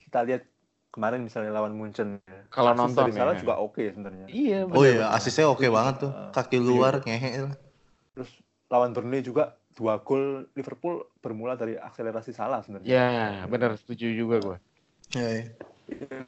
[0.00, 0.42] kita lihat
[0.88, 3.40] kemarin misalnya lawan Munchen ya, Kalau nonton Salah ya.
[3.44, 6.12] juga oke sebenarnya Iya, Oh iya, asisnya oke banget tuh.
[6.14, 6.64] Eh, Kaki iya.
[6.64, 7.50] luar ngehe.
[8.16, 8.30] Terus
[8.72, 12.88] lawan Burnley juga dua gol Liverpool bermula dari akselerasi salah sebenarnya.
[12.88, 14.56] Ya, bener setuju juga gue.
[15.18, 15.44] Ya, ya.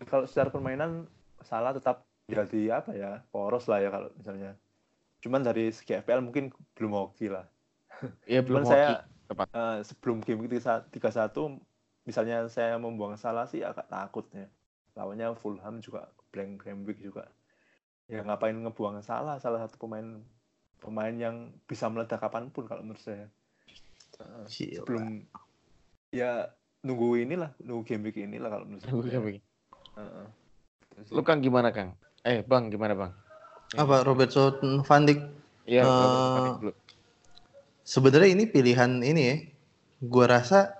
[0.06, 1.08] Kalau secara permainan
[1.42, 4.58] salah tetap jadi apa ya poros lah ya kalau misalnya.
[5.22, 7.46] Cuman dari segi FPL mungkin belum oke lah.
[8.28, 8.94] Iya belum Cuman saya hoki.
[9.26, 9.46] tepat.
[9.50, 10.92] eh, sebelum game week 31
[12.06, 14.46] misalnya saya membuang salah sih agak takutnya.
[14.94, 17.30] Lawannya Fulham juga blank game week juga.
[18.06, 20.22] Ya ngapain ngebuang salah salah satu pemain
[20.78, 23.26] pemain yang bisa meledak kapan pun kalau menurut saya.
[24.20, 24.84] Eh, Gila.
[24.86, 25.06] belum
[26.14, 26.48] ya
[26.86, 29.18] nunggu inilah nunggu game week inilah kalau menurut saya.
[29.18, 29.40] begini.
[29.98, 30.26] Heeh.
[30.94, 31.98] Terus Lu Kang gimana Kang?
[32.22, 33.12] Eh Bang gimana Bang?
[33.74, 34.54] Apa Robertson
[34.86, 35.20] Van Dijk
[35.66, 36.72] Robert dulu.
[37.82, 39.36] sebenarnya ini pilihan ini ya.
[40.06, 40.70] Gua rasa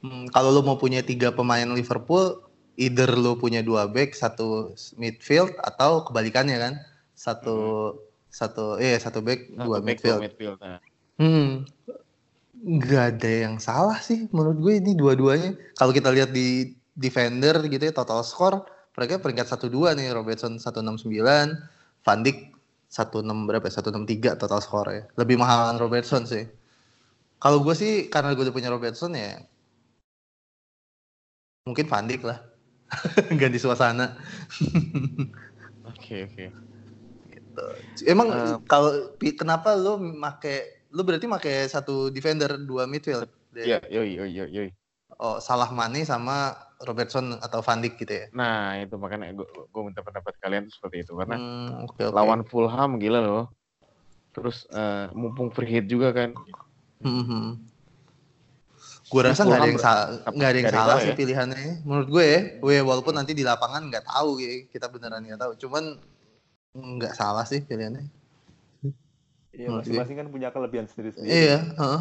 [0.00, 2.40] hmm, kalau lo mau punya tiga pemain Liverpool,
[2.80, 6.74] either lo punya dua back, satu midfield atau kebalikannya kan,
[7.12, 7.92] satu
[8.30, 10.20] satu eh satu back, Satu dua back, dua midfield.
[10.22, 10.58] midfield.
[10.62, 10.80] Nah.
[11.18, 11.66] Hmm,
[12.64, 15.54] nggak ada yang salah sih menurut gue ini dua-duanya.
[15.78, 18.66] Kalau kita lihat di defender gitu ya total score,
[18.98, 21.06] mereka peringkat satu dua nih Robertson 169,
[22.02, 23.72] Van Dijk 16 berapa ya?
[23.84, 25.04] 163 total skor ya.
[25.20, 26.48] Lebih mahalan Robertson sih.
[27.38, 29.38] Kalau gue sih karena gue udah punya Robertson ya
[31.68, 32.40] mungkin Van Dijk lah.
[33.40, 34.16] Ganti suasana.
[35.84, 36.44] Oke oke.
[38.08, 43.28] Emang Eh, kalau kenapa lu make lu berarti make satu defender dua midfield?
[43.52, 44.48] Iya yoi yoi yoi.
[44.52, 44.70] yoi.
[45.18, 48.26] Oh, Salah Mane sama Robertson atau Van Dijk gitu ya.
[48.30, 52.14] Nah itu makanya gue minta pendapat kalian tuh seperti itu karena Hmm, oke oke.
[52.14, 53.44] lawan Fulham gila loh.
[54.30, 56.36] Terus eh, mumpung free hit juga kan.
[57.02, 57.58] Hmm.
[59.08, 61.16] Gue rasa nggak ada yang salah, nggak ada yang salah sih ya.
[61.16, 61.82] pilihannya.
[61.82, 65.52] Menurut gue ya, gue walaupun nanti di lapangan nggak tahu ya, kita beneran nggak tahu.
[65.56, 65.96] Cuman
[66.76, 68.04] nggak salah sih pilihannya.
[69.58, 69.78] Iya, gue.
[69.82, 71.26] masing-masing kan punya kelebihan sendiri-sendiri.
[71.28, 72.00] Iya, heeh.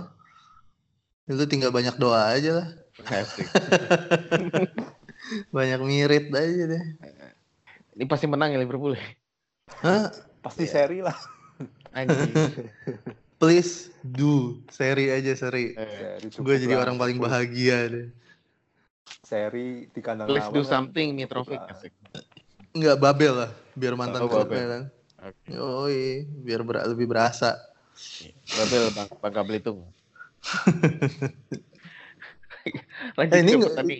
[1.27, 2.67] Itu tinggal banyak doa aja lah.
[5.49, 6.83] Banyak mirip aja deh.
[7.93, 8.93] Ini pasti menang ya Liverpool.
[8.93, 9.03] ya?
[9.81, 10.07] Hah?
[10.39, 10.71] Pasti Iya.
[10.71, 11.17] seri lah.
[11.91, 12.31] Anjing.
[13.41, 15.73] Please do seri aja seri.
[15.73, 18.07] Eh, Seri Gue jadi lah, orang paling bahagia deh.
[19.21, 21.75] Seri di kandang Please do lawan kan something Mitrovic cukup lah.
[21.75, 21.91] asik.
[22.71, 24.69] Nggak babel lah, biar mantan Oh, klubnya Babel.
[24.69, 24.83] kan.
[25.17, 25.49] Oke.
[25.49, 27.57] Yoi, biar ber- lebih berasa.
[28.53, 29.89] Babel Bang Bangka Belitung.
[33.17, 33.51] Lanjut Eh, ini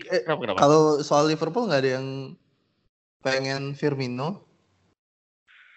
[0.05, 0.59] eh, kenapa kenapa?
[0.61, 2.37] Kalau soal Liverpool nggak ada yang
[3.25, 4.45] pengen Firmino?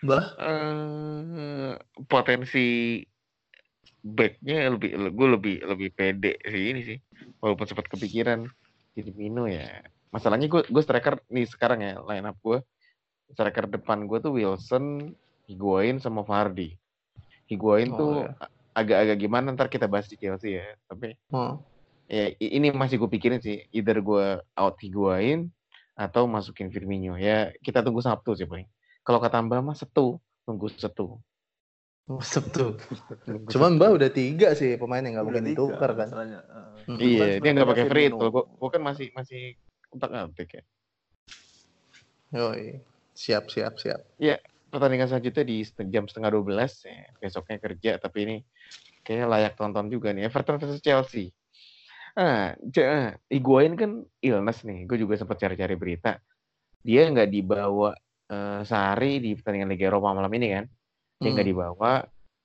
[0.05, 1.72] Bah, Eh,
[2.09, 3.00] potensi
[4.00, 6.98] backnya lebih gue lebih lebih pede sih ini sih
[7.40, 8.48] walaupun sempat kepikiran
[8.96, 12.64] jadi Mino ya masalahnya gue gue striker nih sekarang ya line up gue
[13.33, 15.12] striker depan gue tuh Wilson
[15.50, 16.78] Higuain sama Vardy
[17.50, 18.46] Higuain Oh, tuh ya.
[18.78, 21.58] agak-agak gimana ntar kita bahas di Chelsea ya tapi oh.
[22.06, 25.50] ya ini masih gue pikirin sih either gue out Higuain
[25.98, 28.70] atau masukin Firmino ya kita tunggu Sabtu sih paling
[29.02, 31.18] kalau kata Mbak mah Setu tunggu Setu
[32.18, 32.74] Sabtu.
[33.22, 36.08] Tunggu Cuman Mbak udah tiga sih pemain yang nggak Udah mungkin ditukar kan.
[36.10, 36.98] Hmm.
[36.98, 39.54] Iya, dia nggak pakai free gua, gua kan masih masih
[39.86, 40.62] kontak atik ya.
[42.34, 42.82] Yoi.
[43.14, 44.02] Siap, siap, siap.
[44.70, 45.56] Pertandingan selanjutnya di
[45.90, 47.11] jam setengah 12 ya.
[47.18, 48.37] Besoknya kerja, tapi ini
[49.02, 50.30] kayaknya layak tonton juga nih.
[50.30, 51.35] Everton versus Chelsea.
[52.14, 54.87] Ah, J- ah, Higuain kan illness nih.
[54.87, 56.18] Gue juga sempat cari-cari berita.
[56.83, 57.92] Dia nggak dibawa
[58.30, 60.64] eh, sehari di pertandingan Liga Eropa malam ini kan.
[61.18, 61.54] Dia nggak Hmm.
[61.59, 61.92] dibawa.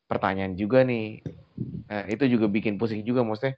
[0.09, 1.21] Pertanyaan juga nih.
[1.85, 3.53] Eh, itu juga bikin pusing juga maksudnya.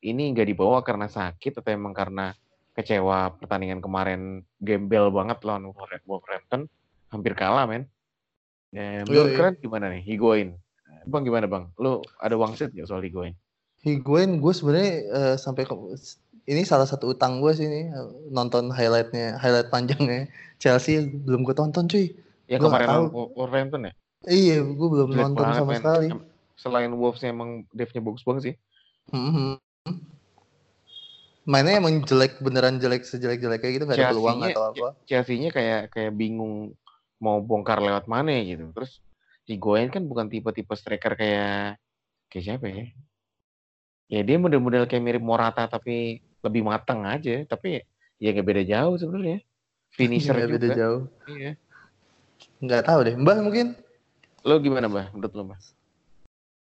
[0.00, 2.36] Ini nggak dibawa karena sakit atau emang karena
[2.72, 6.68] kecewa pertandingan kemarin gembel banget lawan Wolver- Wolverhampton
[7.10, 7.88] hampir kalah men
[8.74, 9.38] ya, menurut Yoi.
[9.38, 10.48] kalian gimana nih Higuain?
[11.06, 11.70] Bang gimana bang?
[11.80, 13.34] Lu ada wangsit gak soal Higuain?
[13.80, 15.74] Higuain gue sebenarnya eh, sampai ke,
[16.50, 20.28] ini salah satu utang gue sih ini eh, nonton highlightnya highlight panjangnya.
[20.60, 22.12] Chelsea belum gue tonton cuy.
[22.50, 23.92] Yang Gua kemarin Wolverhampton ya?
[24.28, 26.08] Iya gue belum Jelek nonton sama sekali.
[26.60, 28.54] Selain Wolves emang Dave-nya bagus banget sih.
[29.10, 29.56] Mhm.
[31.48, 34.88] mainnya emang jelek beneran jelek sejelek jeleknya gitu nggak ada peluang atau apa.
[35.08, 36.76] Chelsea-nya kayak kayak bingung
[37.20, 38.72] mau bongkar lewat mana gitu.
[38.72, 39.04] Terus
[39.44, 41.76] Higuain kan bukan tipe-tipe striker kayak
[42.32, 42.84] kayak siapa ya?
[44.10, 47.44] Ya dia model-model kayak mirip Morata tapi lebih matang aja.
[47.46, 47.84] Tapi
[48.18, 49.38] ya nggak beda jauh sebenarnya.
[49.90, 50.56] Finisher Nggak juga.
[50.56, 51.02] beda jauh.
[51.28, 51.52] Iya.
[52.64, 53.14] Nggak tahu deh.
[53.20, 53.66] Mbah mungkin?
[54.40, 55.60] Lo gimana mbak menurut lo mbak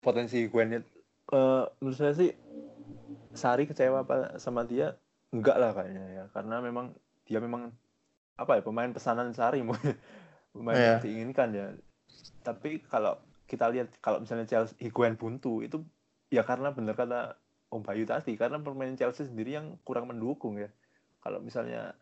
[0.03, 0.83] Potensi Gwenit.
[1.31, 2.31] Eh menurut saya sih
[3.31, 4.99] Sari kecewa apa sama dia?
[5.31, 6.25] Enggak lah kayaknya ya.
[6.35, 6.91] Karena memang
[7.29, 7.71] dia memang
[8.35, 9.95] apa ya pemain pesanan Sari mungkin
[10.53, 10.87] pemain Iya.
[10.99, 11.67] yang diinginkan ya.
[12.43, 15.83] Tapi kalau kita lihat kalau misalnya Chelsea Higuain buntu itu
[16.31, 17.35] ya karena benar kata
[17.71, 20.71] Om Bayu tadi karena permainan Chelsea sendiri yang kurang mendukung ya.
[21.23, 21.95] Kalau misalnya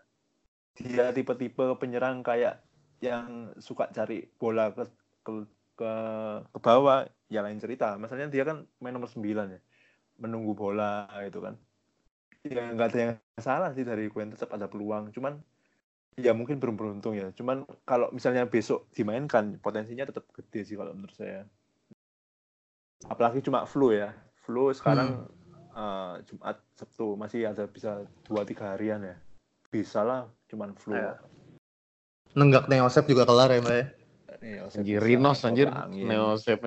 [0.79, 2.63] dia tipe-tipe penyerang kayak
[3.03, 4.85] yang suka cari bola ke
[5.27, 5.33] ke
[5.79, 5.93] ke,
[6.51, 7.95] ke bawah ya lain cerita.
[8.01, 9.23] Masalahnya dia kan main nomor 9
[9.55, 9.61] ya.
[10.19, 11.55] Menunggu bola gitu kan.
[12.47, 15.11] Ya nggak ada yang salah sih dari Gwen tetap ada peluang.
[15.13, 15.43] Cuman
[16.17, 17.29] ya mungkin belum beruntung ya.
[17.35, 21.45] Cuman kalau misalnya besok dimainkan potensinya tetap gede sih kalau menurut saya.
[23.07, 24.15] Apalagi cuma flu ya.
[24.41, 25.29] Flu sekarang
[25.77, 29.17] eh, Jumat Sabtu masih ada bisa dua tiga harian ya.
[29.69, 30.97] Bisa lah cuman flu.
[30.97, 31.21] Iya.
[32.37, 33.87] nenggak Neosep juga kelar ya mbak ya?
[34.77, 35.73] Anjir Rinos anjir.
[35.91, 36.61] Neosep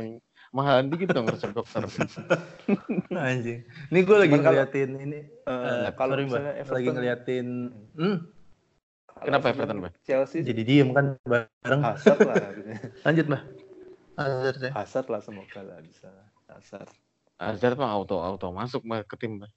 [0.52, 1.88] mahal dikit dong resep dokter.
[3.16, 3.64] Anjing.
[3.88, 6.40] Ini gue lagi ngeliatin ini Eh, eh, kalau sorry mbak.
[6.44, 7.48] misalnya lagi ngeliatin
[7.96, 8.41] hmm, kalau
[9.22, 9.94] Kenapa Everton, Mbak?
[10.02, 12.36] Chelsea jadi diem kan bareng Hazard lah
[13.06, 13.42] lanjut mbak
[14.18, 16.10] Hazard ya Hazard lah semoga lah bisa
[16.50, 16.90] Hazard
[17.38, 19.52] Hazard mah auto auto masuk mbak ke tim mbak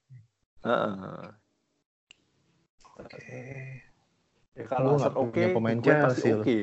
[0.65, 1.29] Heeh.
[2.97, 3.41] oke
[4.55, 6.47] Ya, kalau Hazard nggak oke, punya pemain pasti loh.
[6.47, 6.59] oke.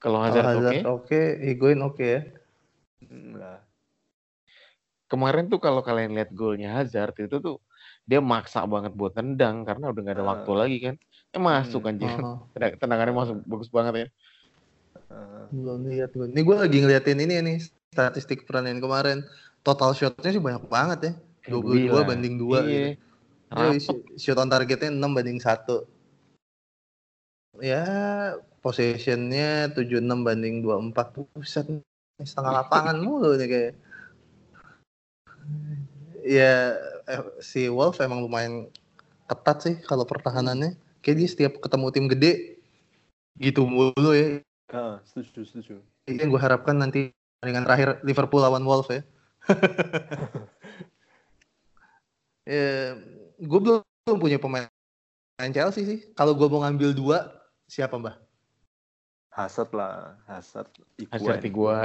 [0.00, 0.56] Kalau Kalau Hazard oke.
[0.64, 2.20] Hazard oke, Higuain oke ya.
[3.12, 3.60] Nah,
[5.12, 7.60] Kemarin tuh kalau kalian lihat golnya Hazard itu tuh
[8.08, 10.30] dia maksa banget buat tendang karena udah nggak ada Ah.
[10.32, 10.94] waktu lagi kan.
[11.28, 11.90] Eh masuk Hmm.
[11.92, 12.08] anjir.
[12.16, 14.08] Oh, Tenang- Tendangannya masuk bagus banget ya.
[15.08, 16.26] eh, belum lihat gue.
[16.28, 17.58] Ini gue lagi ngeliatin ini nih
[17.92, 19.18] statistik pertandingan kemarin.
[19.60, 21.12] Total shotnya sih banyak banget ya.
[21.46, 22.04] 22 Gila.
[22.04, 22.64] banding 2 Iya.
[22.64, 22.90] gitu.
[23.48, 23.80] Ya, Rapet.
[23.80, 25.88] sh- shoot on targetnya 6 banding 1.
[27.58, 27.82] Ya,
[28.60, 31.16] possessionnya 76 banding 24.
[31.32, 31.82] Buset, nih,
[32.20, 33.72] setengah lapangan mulu nih kayak.
[36.28, 36.76] Ya,
[37.08, 38.68] eh, si Wolf emang lumayan
[39.24, 40.76] ketat sih kalau pertahanannya.
[41.00, 42.32] Kayak dia setiap ketemu tim gede
[43.40, 44.44] gitu mulu ya.
[44.44, 45.80] eh, setuju setuju.
[46.04, 49.00] Itu yang gue harapkan nanti pertandingan terakhir Liverpool lawan Wolves ya.
[52.44, 52.98] ya
[53.40, 54.68] gue belum, belum punya pemain
[55.54, 55.98] Chelsea sih.
[56.12, 57.30] Kalau gue mau ngambil dua,
[57.70, 58.20] siapa mbah?
[59.38, 60.66] Hazard lah, Hazard,
[61.14, 61.38] Hazard.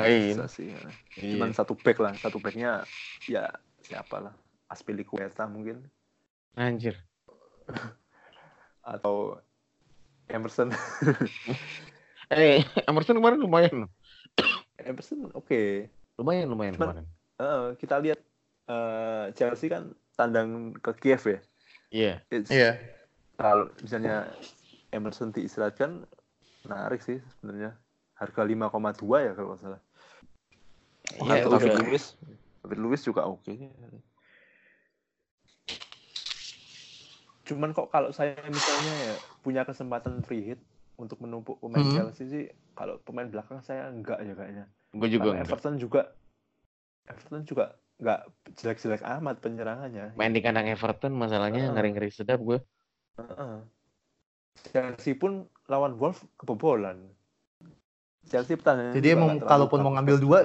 [0.10, 0.73] Bisa sih.
[0.73, 0.82] ya.
[1.21, 1.38] Iya.
[1.38, 2.82] Cuman satu back lah, satu backnya
[3.29, 3.45] ya
[3.84, 4.34] siapa lah,
[4.65, 5.84] Aspilicueta mungkin
[6.54, 6.96] Anjir.
[8.84, 9.39] atau
[10.28, 10.72] Emerson.
[12.32, 13.86] Eh, Emerson kemarin lumayan.
[13.86, 13.91] loh.
[14.82, 15.86] Emerson oke.
[16.17, 17.06] Lumayan lumayan Cuman- kemarin.
[17.38, 18.19] Eh, kita lihat
[18.65, 21.39] eh, Chelsea kan tandang ke Kiev ya.
[21.93, 22.13] Iya.
[22.34, 22.80] It's- Iya.
[23.38, 24.34] Kalau misalnya
[24.89, 26.10] Emerson diistirahatkan,
[26.63, 27.78] menarik sih sebenarnya.
[28.17, 28.65] Harga 5,2
[29.19, 29.82] ya kalau nggak salah.
[31.13, 31.60] Iya, Atau udah.
[31.60, 32.06] David Luiz.
[32.63, 33.52] David Luiz juga oke.
[37.43, 40.60] Cuman kok kalau saya misalnya ya punya kesempatan free hit
[40.95, 41.91] untuk menumpuk pemain Hmm.
[41.91, 44.65] Chelsea sih, kalau pemain belakang saya enggak ya kayaknya.
[44.95, 45.52] Gue juga Karena enggak.
[45.52, 46.02] Everton juga
[47.04, 47.65] Everton juga
[47.99, 48.19] enggak
[48.56, 50.15] jelek-jelek amat penyerangannya.
[50.15, 51.73] Main di kandang Everton masalahnya Heeh.
[51.76, 52.63] ngeri-ngeri sedap gue.
[53.19, 53.56] Heeh.
[54.71, 57.12] Chelsea pun lawan Wolf kebobolan.
[58.23, 60.39] Chelsea pertahanannya Jadi emang kalaupun mau ngambil dua,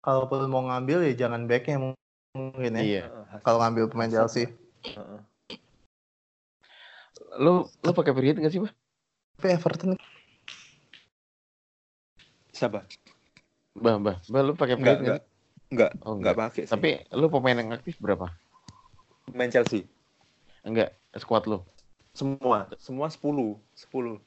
[0.00, 1.94] kalaupun mau ngambil ya jangan backnya
[2.32, 2.82] mungkin ya.
[2.82, 3.04] Iya.
[3.44, 4.48] Kalau ngambil pemain Chelsea.
[4.48, 4.52] lah.
[5.00, 5.20] Heeh.
[7.40, 8.72] Lo lo pakai free hit nggak sih, Bah?
[9.38, 9.96] Tapi Everton
[12.50, 12.84] Siapa?
[13.78, 15.22] Bah, bah, bah lo pakai hit nggak
[15.70, 15.90] enggak.
[16.02, 16.36] Oh, enggak enggak.
[16.36, 16.72] pakai sih.
[16.74, 18.28] Tapi lo pemain yang aktif berapa?
[19.30, 19.86] main Chelsea.
[20.66, 21.62] Enggak, squad lo.
[22.10, 24.18] Semua, semua 10, 10.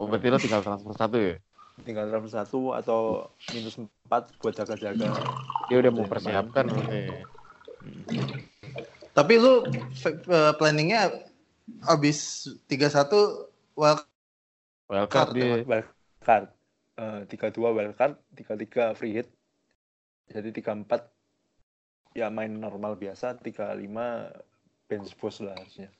[0.00, 1.36] Oh, berarti lo tinggal transfer satu ya?
[1.84, 5.12] Tinggal transfer satu atau minus 4 buat jaga-jaga.
[5.68, 6.76] Dia udah mau persiapkan main.
[6.76, 7.02] berarti.
[9.16, 11.12] Tapi lu eh, planningnya
[11.88, 13.12] abis 3-1
[13.76, 14.00] well
[14.86, 15.64] Wildcard Card dia.
[15.66, 16.46] Wildcard.
[16.96, 19.28] Eh, 32 wildcard, 33 free hit.
[20.32, 21.12] Jadi 34
[22.16, 23.76] ya main normal biasa, 35
[24.88, 25.92] bench boost lah harusnya.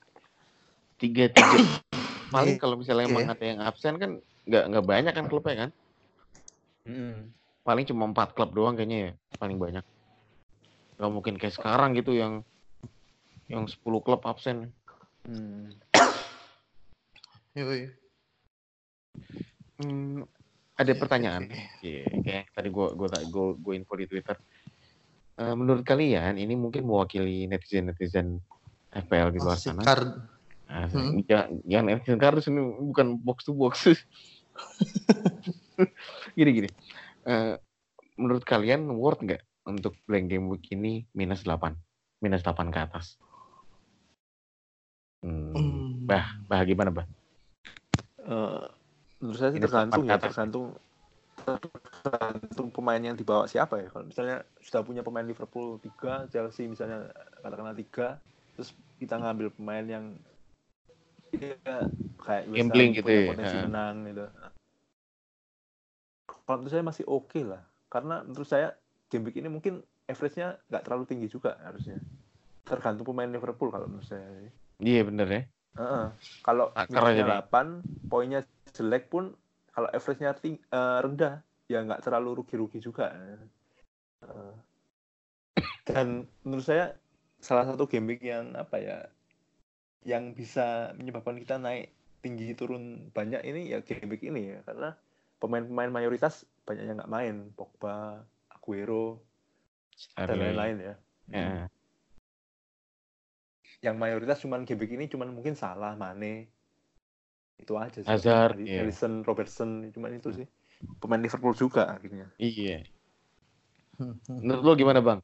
[0.97, 1.59] Tiga tiga.
[2.35, 5.71] Paling kalau misalnya emang ada yang absen kan nggak nggak banyak kan klubnya kan?
[7.67, 9.83] Paling cuma empat klub doang kayaknya ya, paling banyak.
[10.97, 12.47] Gak mungkin kayak sekarang gitu yang
[13.51, 14.71] yang 10 klub absen.
[15.27, 15.75] Hmm.
[17.59, 17.91] Yoi.
[19.77, 20.25] Hmm,
[20.79, 21.51] ada pertanyaan.
[21.83, 24.39] Iya, kayak tadi gua gua tak gua, gua info di Twitter.
[25.37, 28.41] Eh, menurut kalian ini mungkin mewakili netizen-netizen
[28.95, 29.85] FPL di luar sana?
[29.85, 30.17] Card.
[30.67, 31.21] Nah, Hmm.
[31.29, 33.75] jangan, jangan netizen kardus ini bukan box to box.
[36.39, 36.69] gini gini.
[37.27, 37.55] Eh,
[38.17, 41.75] menurut kalian worth nggak untuk blank game week ini minus 8?
[42.23, 43.21] Minus 8 ke atas.
[45.27, 46.07] Hmm, Hmm.
[46.07, 47.07] bah, bah gimana bah?
[48.23, 48.63] Eh,
[49.21, 50.77] menurut saya sih tergantung ya, tergantung
[51.47, 53.87] tergantung pemain yang dibawa siapa ya.
[53.93, 57.13] Kalau misalnya sudah punya pemain Liverpool 3, Chelsea misalnya
[57.45, 58.19] katakanlah 3,
[58.57, 60.05] terus kita ngambil pemain yang
[61.37, 61.87] ya,
[62.25, 64.25] kayak Gambling gitu ya, potensi menang gitu.
[66.47, 68.79] Kalau menurut saya masih oke lah, karena menurut saya
[69.11, 71.99] game week ini mungkin average-nya nggak terlalu tinggi juga harusnya.
[72.63, 74.23] Tergantung pemain Liverpool kalau menurut saya.
[74.79, 75.43] Iya bener ya.
[75.77, 76.07] Heeh.
[76.47, 77.43] Kalau minusnya nih.
[77.51, 79.35] 8, poinnya jelek pun
[79.75, 83.11] kalau average-nya ting- eh, rendah, ya nggak terlalu rugi-rugi juga.
[84.23, 84.53] Heeh.
[85.83, 86.95] Dan menurut saya
[87.43, 88.99] salah satu game week yang apa ya,
[90.07, 91.91] yang bisa menyebabkan kita naik
[92.23, 94.95] tinggi turun banyak ini ya game week ini ya, karena
[95.41, 99.23] pemain-pemain mayoritas banyak yang nggak main, Pogba, Aguero
[100.27, 100.43] dan Sterling.
[100.43, 100.95] lain-lain ya.
[101.27, 101.67] Ya.
[103.83, 106.49] yang mayoritas cuman game week ini cuman mungkin salah Mane
[107.59, 108.57] itu aja sih Hazard.
[108.63, 110.47] Alisson Robertson cuman itu sih
[111.03, 112.87] pemain Liverpool juga akhirnya Iya.
[113.97, 114.39] Hmm, hmm.
[114.45, 115.21] Menurut lo gimana bang?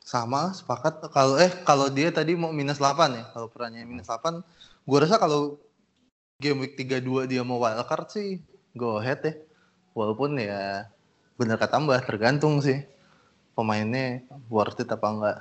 [0.00, 1.04] Sama, sepakat.
[1.12, 4.40] Kalau eh kalau dia tadi mau minus 8 ya, kalau perannya minus 8,
[4.88, 5.60] gua rasa kalau
[6.40, 8.40] game week 32 dia mau wildcard sih
[8.74, 9.34] go ahead ya.
[9.94, 10.90] Walaupun ya
[11.38, 12.82] bener kata Mbah tergantung sih
[13.54, 15.38] pemainnya worth it apa enggak.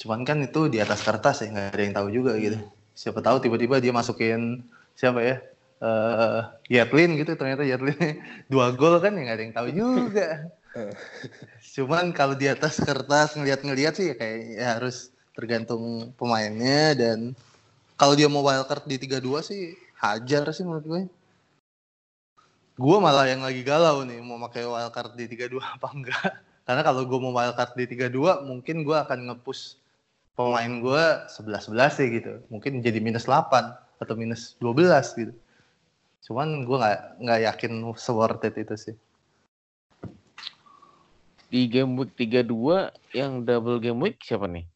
[0.00, 2.60] Cuman kan itu di atas kertas ya nggak ada yang tahu juga gitu.
[2.94, 4.62] Siapa tahu tiba-tiba dia masukin
[4.94, 5.36] siapa ya?
[5.84, 7.98] eh Yatlin gitu ternyata Yatlin
[8.52, 10.28] dua gol kan ya nggak ada yang tahu juga.
[11.74, 17.18] Cuman kalau di atas kertas ngelihat-ngelihat sih ya kayak ya harus tergantung pemainnya dan
[17.98, 21.02] kalau dia mau wildcard di 32 sih hajar sih menurut gue.
[22.74, 26.30] Gue malah yang lagi galau nih mau pakai wildcard di 32 apa enggak.
[26.66, 29.78] Karena kalau gue mau wildcard di 32 mungkin gue akan nge-push
[30.34, 32.32] pemain gue 11-11 sih gitu.
[32.50, 34.90] Mungkin jadi minus 8 atau minus 12
[35.22, 35.34] gitu.
[36.26, 38.96] Cuman gue nggak nggak yakin se-worth it itu sih.
[41.46, 44.66] Di game week 32 yang double game week siapa nih?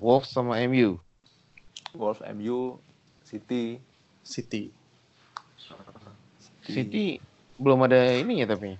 [0.00, 0.96] Wolves sama MU.
[1.92, 2.80] Wolves, MU,
[3.28, 3.76] City.
[4.24, 4.72] City.
[6.64, 7.20] City
[7.62, 8.74] belum ada ininya tapi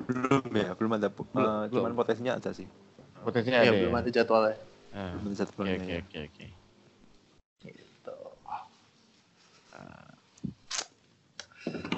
[0.00, 1.08] belum ya, belum ada.
[1.12, 1.94] Belum, cuman belum.
[1.94, 2.64] potensinya ada sih.
[3.20, 3.78] potensinya Ya, ada.
[3.78, 4.00] belum ya?
[4.00, 4.56] ada jadwalnya.
[4.90, 6.00] Ah, Belum ada Oke jadwalnya oke ya.
[6.00, 6.46] oke oke.
[7.60, 8.16] Gitu.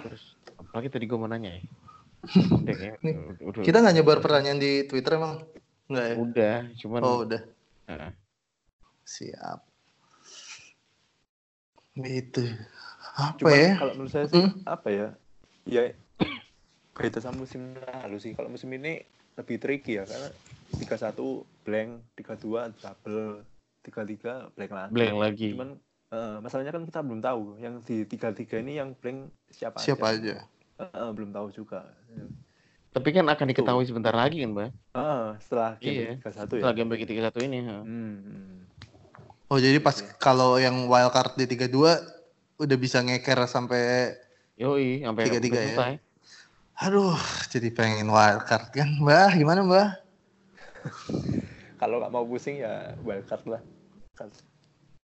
[0.03, 0.22] Terus
[0.59, 1.62] apalagi tadi gue mau nanya ya.
[2.62, 5.42] Udah kayak Nih, udah, Kita nggak nyebar pertanyaan di Twitter emang?
[5.90, 6.14] Enggak ya?
[6.18, 7.42] udah cuman Oh udah.
[7.90, 8.11] ah,
[9.07, 9.61] Siap.
[11.98, 12.42] Gitu.
[13.12, 13.72] Apa Cuman ya?
[13.79, 14.53] kalau menurut saya sih Hmm?
[14.64, 15.09] apa ya?
[15.64, 15.92] Ya
[16.92, 18.33] beda sama musim lalu sih.
[18.37, 19.01] Kalau musim ini
[19.35, 20.29] lebih tricky ya karena
[20.77, 21.16] 31
[21.64, 23.42] blank, 32 double,
[23.83, 24.92] 33 blank lagi.
[24.92, 25.48] blank lagi.
[25.57, 25.70] Cuman
[26.12, 30.44] eh, masalahnya kan kita belum tahu yang di 33 ini yang blank siapa, Siapa aja.
[30.44, 30.85] aja?
[30.85, 31.88] Eh, eh, belum tahu juga.
[32.92, 34.70] Tapi kan akan diketahui sebentar lagi kan, Mbak?
[34.92, 36.12] Ah, setelah Iya.
[36.12, 36.61] game 31 ya.
[36.61, 37.59] Setelah game week 31 ini.
[37.64, 37.79] ha.
[37.81, 38.57] Hmm, hmm.
[39.48, 42.01] Oh jadi pas kalau yang wildcard di 32
[42.57, 44.12] udah bisa ngeker sampai
[44.62, 45.68] Yoi, sampai Tiga-tiga udah ya.
[45.75, 45.92] selesai.
[46.83, 47.18] aduh
[47.53, 49.88] jadi pengen wildcard kan Mbah gimana Mbah?
[51.81, 53.62] Kalau nggak mau pusing ya wildcard lah.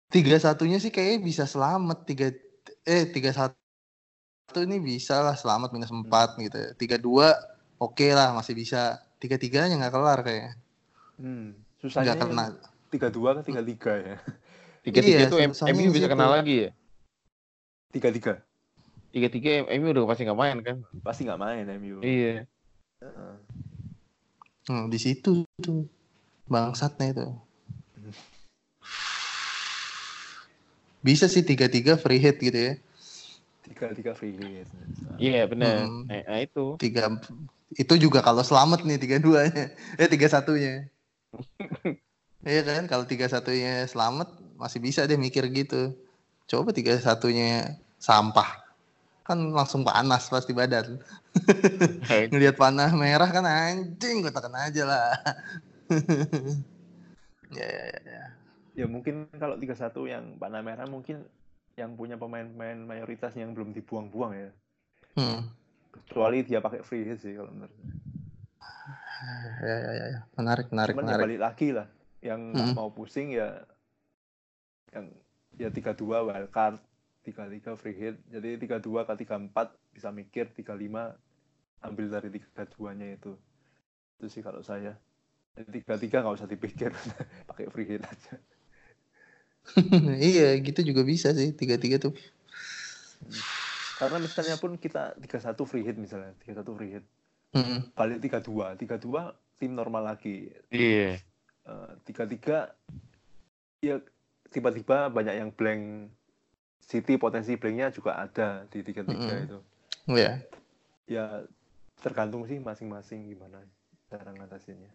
[0.09, 2.27] Tiga satunya sih kayaknya bisa selamat tiga
[2.85, 6.61] eh tiga satu ini bisa lah selamat minus empat gitu.
[6.77, 7.33] Tiga dua
[7.81, 9.01] oke lah masih bisa.
[9.17, 10.53] Tiga tiganya nggak kelar kayaknya.
[11.17, 11.57] Hmm.
[11.81, 12.45] Susahnya Nggak kena.
[12.93, 14.15] tiga dua ke tiga tiga ya.
[14.83, 16.69] Tiga-tiga Iya, itu M- susahnya MU bisa kenal lagi ya?
[17.89, 18.33] Tiga tiga
[19.13, 20.77] Tiga-tiga MU udah pasti nggak main kan?
[21.05, 22.01] pasti nggak main MU.
[22.01, 22.49] Iya.
[22.97, 23.35] Heeh.
[24.65, 25.85] Hmm, di situ tuh
[26.49, 27.27] bangsatnya itu.
[31.05, 32.73] Bisa sih tiga tiga free hit gitu ya.
[33.61, 34.65] Tiga tiga free hit.
[35.21, 35.85] Iya benar.
[35.85, 36.09] Hmm.
[36.09, 36.73] Nah, nah, itu.
[36.81, 37.13] Tiga
[37.77, 39.77] itu juga kalau selamat nih tiga duanya.
[40.01, 40.89] Eh tiga satunya.
[42.43, 45.95] Iya kan kalau tiga satunya selamat masih bisa deh mikir gitu.
[46.43, 48.62] Coba tiga satunya sampah
[49.23, 50.99] kan langsung panas pasti badan.
[52.31, 55.15] Ngelihat panah merah kan anjing gue tekan aja lah.
[57.57, 58.25] ya, ya, ya, ya.
[58.73, 61.23] Ya mungkin kalau tiga satu yang panah merah mungkin
[61.73, 64.49] yang punya pemain-pemain mayoritas yang belum dibuang-buang ya.
[65.17, 65.49] Hmm.
[65.93, 67.73] Kecuali dia pakai free hit sih kalau menurut.
[69.63, 70.21] Ya, ya, ya, ya.
[70.35, 71.23] Menarik, menarik, Cuman ya menarik.
[71.25, 71.87] balik lagi lah.
[72.19, 72.75] Yang nggak Mm.
[72.75, 73.47] mau pusing ya
[74.93, 75.05] yang
[75.57, 76.77] ya tiga dua wildcard,
[77.23, 78.15] tiga tiga free hit.
[78.29, 81.15] Jadi tiga dua ke tiga empat bisa mikir tiga lima
[81.79, 83.33] ambil dari tiga duanya itu.
[84.19, 84.99] Itu sih kalau saya.
[85.53, 86.91] Tiga tiga nggak usah dipikir,
[87.49, 88.35] pakai free hit aja.
[90.19, 92.11] iya, gitu juga bisa sih tiga-tiga tuh.
[93.95, 97.05] Karena misalnya pun kita tiga satu free hit misalnya, tiga satu free hit,
[97.53, 97.85] Hmm.
[97.93, 100.49] balik tiga dua, tiga dua tim normal lagi.
[100.73, 101.21] Iya.
[102.03, 102.57] tiga tiga
[103.79, 104.01] ya
[104.51, 106.11] tiba-tiba banyak yang blank
[106.83, 109.45] City potensi blanknya juga ada di tiga tiga Mm-mm.
[109.47, 109.59] itu
[110.03, 110.31] Ya.
[111.07, 111.25] ya
[112.03, 113.63] tergantung sih masing-masing gimana
[114.11, 114.91] cara ngatasinnya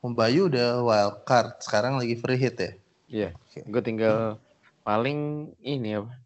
[0.00, 2.72] Om Bayu udah wild card, sekarang lagi free hit ya.
[3.04, 3.28] Iya.
[3.36, 3.60] Oke.
[3.68, 4.40] Gue tinggal
[4.80, 6.16] paling ini apa?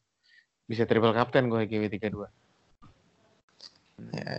[0.70, 2.30] Bisa triple captain gue GW 32.
[4.14, 4.38] Ya,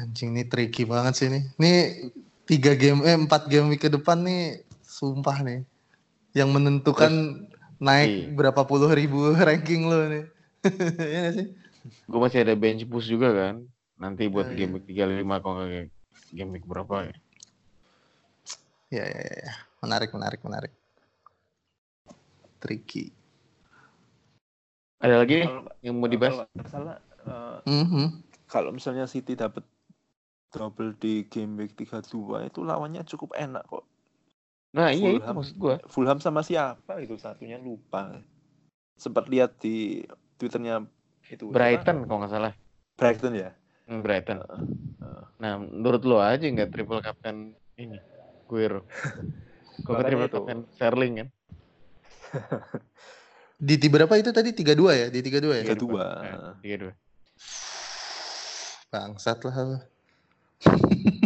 [0.00, 1.44] anjing ini tricky banget sih nih.
[1.60, 1.76] Nih
[2.48, 5.68] tiga game eh empat game week ke depan nih sumpah nih.
[6.32, 7.12] Yang menentukan
[7.76, 8.26] naik Iya.
[8.32, 10.24] berapa puluh ribu ranking lo nih.
[11.12, 11.46] Iya gak sih?
[12.06, 13.66] Gue masih ada bench boost juga kan.
[13.98, 15.90] Nanti buat Oh, game week 35 kalau nggak
[16.30, 17.16] game week berapa ya.
[18.92, 19.52] Ya, ya, ya.
[19.80, 20.72] Menarik, menarik, menarik.
[22.58, 23.10] Tricky.
[25.02, 26.46] Ada lagi nih kalau yang mau dibahas?
[26.46, 28.06] kalau salah eh, Mhm.
[28.46, 29.66] kalau misalnya City dapat
[30.54, 33.82] double di game week 32 itu lawannya cukup enak kok
[34.72, 35.34] Nah iya itu Fulham.
[35.36, 35.76] maksud gue.
[35.88, 38.24] Fulham sama siapa itu satunya lupa
[38.96, 40.04] sempat lihat di
[40.40, 40.88] twitternya
[41.28, 41.52] itu?
[41.52, 42.52] Brighton kalau nggak salah.
[42.96, 43.50] Brighton ya
[43.82, 44.38] Hmm, Brighton.
[44.46, 45.24] Heeh.
[45.42, 47.98] Nah, menurut lo aja nggak triple captain ini
[48.46, 48.86] Guero.
[49.84, 50.36] Kalau nggak triple itu.
[50.38, 51.28] captain Sterling kan?
[53.66, 54.54] Di ti berapa itu tadi?
[54.54, 55.06] 32 ya?
[55.10, 55.62] Di 32 ya?
[55.66, 56.04] Tiga dua.
[56.22, 56.92] Nah, Tiga dua.
[58.90, 59.82] Bangsat lah.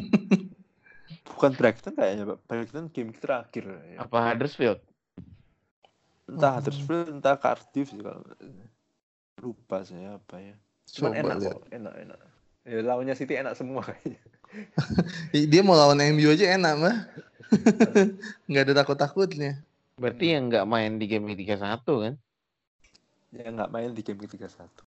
[1.34, 2.38] bukan Brighton kayaknya Pak.
[2.46, 4.04] Brighton game terakhir ya.
[4.04, 4.80] Apa Huddersfield?
[6.26, 8.22] entah Huddersfield entah Cardiff sih kalau
[9.38, 10.56] lupa saya apa ya
[10.90, 11.54] cuman Coba enak lihat.
[11.54, 12.18] kok enak enak
[12.66, 14.18] ya lawannya City enak semua kayaknya
[15.52, 16.96] Dia mau lawan MU aja enak mah.
[18.48, 19.58] Nggak ada takut-takutnya.
[19.98, 22.14] Berarti yang nggak main di game 31 kan?
[23.34, 24.86] ya nggak main di game ketiga satu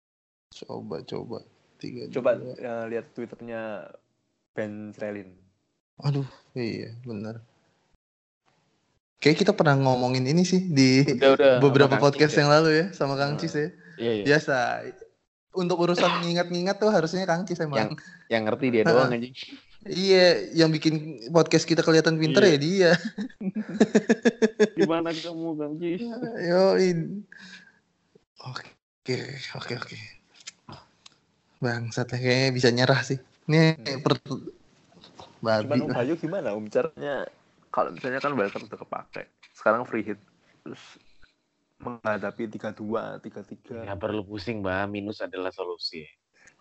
[0.53, 1.41] Coba coba.
[1.81, 3.91] Tiga, coba eh, lihat twitternya
[4.53, 5.33] Ben Srelin
[5.99, 7.41] Aduh, iya benar.
[9.17, 11.53] Kayak kita pernah ngomongin ini sih di Udah udah.
[11.57, 12.41] beberapa podcast Cis ya?
[12.45, 13.33] yang lalu ya sama Kang.
[13.35, 13.67] Cis ya.
[13.97, 14.23] Iya iya.
[14.29, 14.57] Biasa.
[15.57, 17.97] Untuk urusan ngingat-ngingat tuh harusnya Kang Cis emang.
[18.29, 19.33] Yang ngerti dia doang anjing.
[19.87, 20.95] Iya, yang bikin
[21.31, 22.53] podcast kita kelihatan pinter Iya.
[22.53, 22.91] ya dia.
[24.77, 26.01] Gimana kamu Kang Cis?
[26.45, 27.25] Yoin.
[28.45, 29.17] Oke,
[29.57, 29.97] oke, oke.
[31.57, 33.17] Bangsat lah kayaknya bisa nyerah sih.
[33.49, 34.05] Ini Hmm.
[34.05, 34.13] per
[35.39, 35.63] babi.
[35.67, 35.91] cuman Om.
[35.93, 37.15] Bayu gimana Om caranya
[37.69, 39.23] kalau misalnya kan Welker udah kepake
[39.53, 40.19] sekarang free hit
[40.65, 40.81] terus
[41.77, 44.89] menghadapi tiga dua tiga tiga Nggak perlu pusing, Mbak.
[44.89, 46.01] Minus adalah solusi.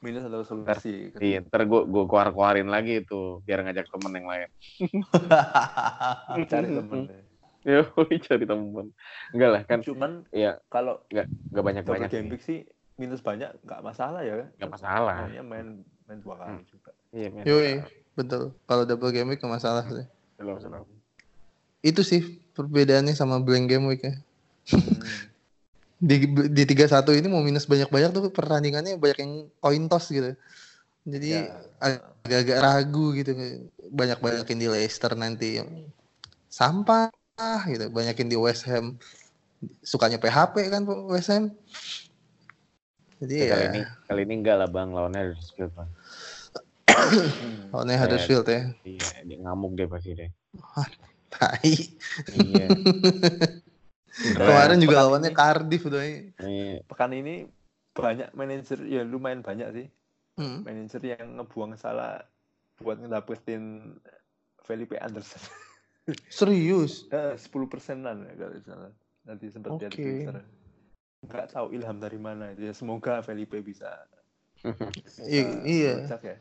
[0.04, 4.48] minus adalah solusi Iya, ntar gue gue keluar-keluarin lagi itu biar ngajak temen yang lain.
[6.52, 7.00] cari temen
[7.66, 7.82] Ya,
[8.28, 8.86] cari temen.
[9.34, 12.62] Enggak lah kan, cuman ya kalau nggak banyak double banyak game week sih
[12.94, 15.26] minus banyak nggak masalah ya nggak masalah.
[15.42, 16.64] Main main dua kali Hmm.
[16.70, 17.28] juga Iya.
[17.42, 17.72] Yoi,
[18.16, 18.56] betul.
[18.64, 20.06] Kalau double game week nggak masalah sih.
[20.40, 20.58] Belum.
[21.84, 24.14] Itu sih perbedaannya sama blank game week ya.
[24.72, 24.82] Hmm.
[26.08, 26.92] Di di 31
[27.24, 29.32] ini mau minus banyak-banyak tuh pertandingannya banyak yang
[29.64, 30.36] coin toss gitu.
[31.08, 31.56] Jadi Ya.
[31.80, 33.32] agak-agak ragu gitu
[33.94, 35.62] banyak-banyakin di Leicester nanti
[36.50, 37.08] sampah
[37.70, 38.98] gitu banyakin di West Ham
[39.86, 41.52] sukanya PHP kan West Ham
[43.22, 45.88] jadi Ya, kali ya ini kali ini enggak lah bang lawannya Huddersfield bang.
[47.36, 47.70] Hmm.
[47.72, 50.30] lawannya Huddersfield ya Iya, dia ngamuk deh pasti deh.
[51.28, 51.74] tai
[52.32, 52.66] Iya.
[54.38, 56.02] kemarin juga lawannya ini- Cardiff udah
[56.40, 56.80] Iya.
[56.84, 57.46] pekan ini
[57.92, 59.86] banyak manajer ya lumayan banyak sih
[60.36, 60.64] hmm.
[60.64, 62.24] manajer yang ngebuang salah
[62.76, 63.96] buat ngedapetin
[64.62, 65.40] Felipe Anderson
[66.32, 68.88] serius Eh, 10 persenan ya kalau sana
[69.24, 70.06] nanti sempat lihat di Oke.
[70.22, 70.36] Twitter
[71.26, 73.90] nggak tahu ilham dari mana itu ya semoga Felipe bisa
[75.26, 76.36] I- bisa iya ya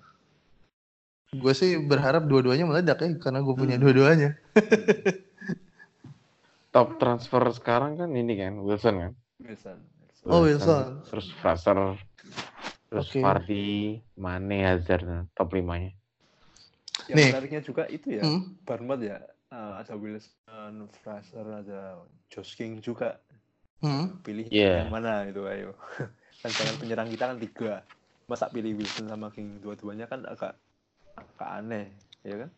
[1.36, 3.84] gue sih berharap dua-duanya meledak ya karena gue punya Hmm.
[3.84, 4.30] dua-duanya
[6.70, 9.12] Top transfer sekarang kan ini kan Wilson kan.
[9.40, 9.78] Wilson
[10.26, 11.96] oh Wilson Terus Fraser,
[12.86, 13.20] terus Oke.
[13.22, 15.96] Vardy, Mane, Hazard, nah, top limanya.
[17.06, 17.30] yang Nih.
[17.30, 18.58] menariknya juga itu ya Hmm.
[18.98, 23.22] Ya eh, ada Wilson Fraser ada Josh King juga
[23.80, 24.18] Hmm.
[24.20, 24.82] pilih Iya.
[24.82, 25.76] yang mana itu ayo
[26.42, 27.74] kan jangan penyerang kita kan tiga
[28.26, 30.58] masa pilih Wilson sama King dua-duanya kan agak
[31.16, 31.86] agak aneh
[32.22, 32.50] ya kan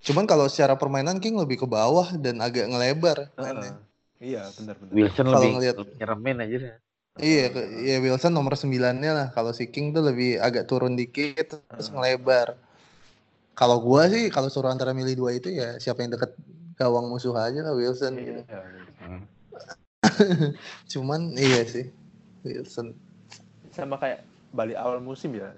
[0.00, 3.76] cuman kalau secara permainan King lebih ke bawah dan agak ngelebar mainnya.
[3.76, 3.76] Heeh.
[4.20, 6.74] iya benar-benar Wilson Kalau lebih ngelihat- lebih nyeremin aja deh.
[7.20, 7.44] Iya,
[7.84, 9.28] ya Wilson nomor 9-nya lah.
[9.28, 12.00] Kalau si King tuh lebih agak turun dikit terus Hmm.
[12.00, 12.56] ngelebar.
[13.52, 16.32] Kalau gua sih kalau suruh antara milih dua itu ya siapa yang deket
[16.80, 18.40] gawang musuh aja lah Wilson gitu.
[18.40, 18.60] Iya.
[20.92, 21.92] Cuman iya sih
[22.40, 22.96] Wilson.
[23.70, 25.52] sama kayak balik awal musim ya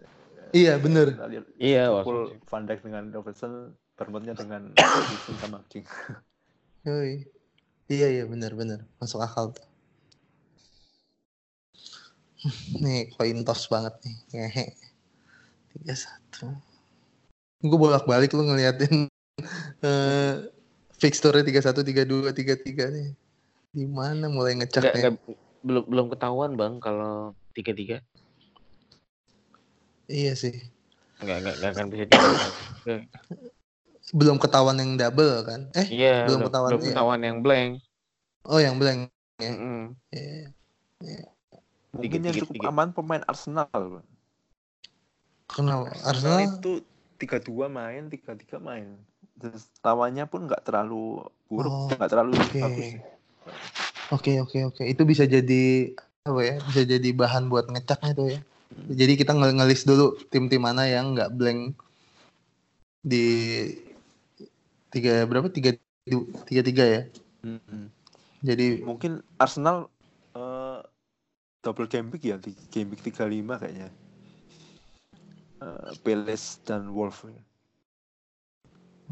[0.52, 2.36] Iya lihat Iya, Liverpool.
[2.46, 3.52] Van Dijk dengan Robertson
[3.96, 4.62] Bournemouth-nya dengan
[5.10, 5.88] Wilson sama King
[6.82, 7.24] Yoi.
[7.86, 9.66] Iya iya bener bener masuk akal tuh.
[12.82, 14.16] Nih koin toss banget nih.
[14.34, 14.66] Ngehe.
[15.72, 16.50] Tiga satu.
[17.62, 19.06] Gue bolak balik lu ngeliatin
[19.86, 20.34] eh
[20.98, 23.14] fixture tiga satu tiga dua tiga tiga nih.
[23.70, 25.16] Di mana mulai ngecek nih?
[25.62, 27.96] belum belum ketahuan bang kalau tiga tiga
[30.12, 30.54] Iya sih.
[31.22, 32.28] nggak nggak nggak akan bisa tiga
[34.12, 35.60] Belum ketahuan yang double kan?
[35.72, 36.88] Eh, iya belum belum, ketahuan, belum iya.
[36.92, 37.70] ketahuan yang blank
[38.46, 39.08] oh yang blank.
[39.40, 39.96] Mm-mm.
[40.12, 40.52] Iya.
[41.96, 42.68] mungkin yang cukup tiga.
[42.70, 44.06] aman pemain Arsenal Bang.
[45.48, 45.88] Kenapa?
[46.04, 46.40] Arsenal Arsenal?
[46.48, 46.72] itu
[47.16, 48.98] tiga dua main tiga tiga main
[49.38, 52.60] terus lawannya pun nggak terlalu buruk Oh, nggak terlalu oke.
[52.60, 52.88] bagus.
[54.12, 54.82] Oke oke oke.
[54.84, 56.56] Itu bisa jadi apa ya?
[56.68, 58.40] Bisa jadi bahan buat ngeceknya tuh ya.
[58.92, 61.76] Jadi kita nge- ngelis dulu tim-tim mana yang nggak blank
[63.02, 63.26] di
[64.92, 65.74] tiga berapa tiga
[66.46, 67.02] tiga tiga ya.
[67.42, 67.90] Mm-mm.
[68.42, 69.86] Jadi mungkin Arsenal
[70.34, 70.80] eh,
[71.62, 73.88] double game week ya, di game week 35 kayaknya.
[75.62, 77.22] Uh, Palace dan Wolf.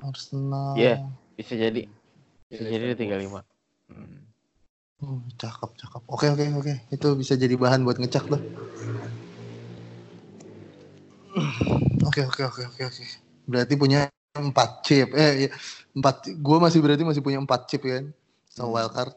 [0.03, 0.75] Arsenal.
[0.75, 1.07] Iya.
[1.39, 1.87] Bisa jadi.
[2.51, 3.47] Bisa jadi tiga lima.
[3.87, 4.27] Hmm.
[5.01, 6.03] Hmm, cakep, cakep.
[6.11, 6.75] Oke, oke, oke.
[6.91, 8.43] Itu bisa jadi bahan buat ngecek tuh.
[12.07, 13.05] Oke, oke, oke, oke, oke.
[13.47, 15.15] Berarti punya empat chip.
[15.15, 15.51] Eh, iya.
[15.95, 16.31] empat.
[16.39, 18.11] Gue masih berarti masih punya empat chip kan.
[18.51, 18.75] So Hmm.
[18.75, 19.15] wildcard.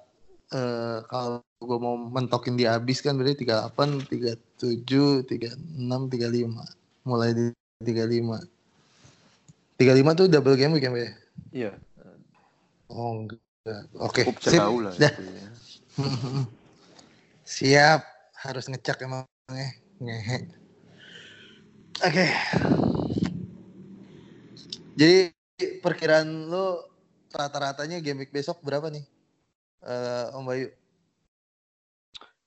[0.53, 6.65] Eh, kalau gue mau mentokin di habis kan berarti 38, 37, 36, 35.
[7.05, 7.45] Mulai di
[7.81, 8.37] 35.
[9.77, 11.11] 35 tuh double game week ya, ya?
[11.53, 11.71] Iya,
[12.93, 13.41] Oh, enggak.
[13.97, 14.61] Oke, sip.
[14.61, 14.93] lah.
[14.93, 15.47] Itu ya.
[17.57, 18.01] Siap,
[18.45, 19.67] harus ngecek emangnya.
[19.97, 20.62] Ngehe.
[22.01, 22.25] Oke.
[24.97, 25.17] Jadi
[25.83, 26.89] perkiraan lo
[27.29, 29.05] rata-ratanya game week besok berapa nih?
[29.83, 30.69] Eh Om Bayu.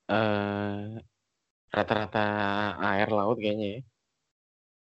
[0.06, 1.02] Eh,
[1.74, 2.24] rata-rata
[2.94, 3.80] air laut kayaknya ya.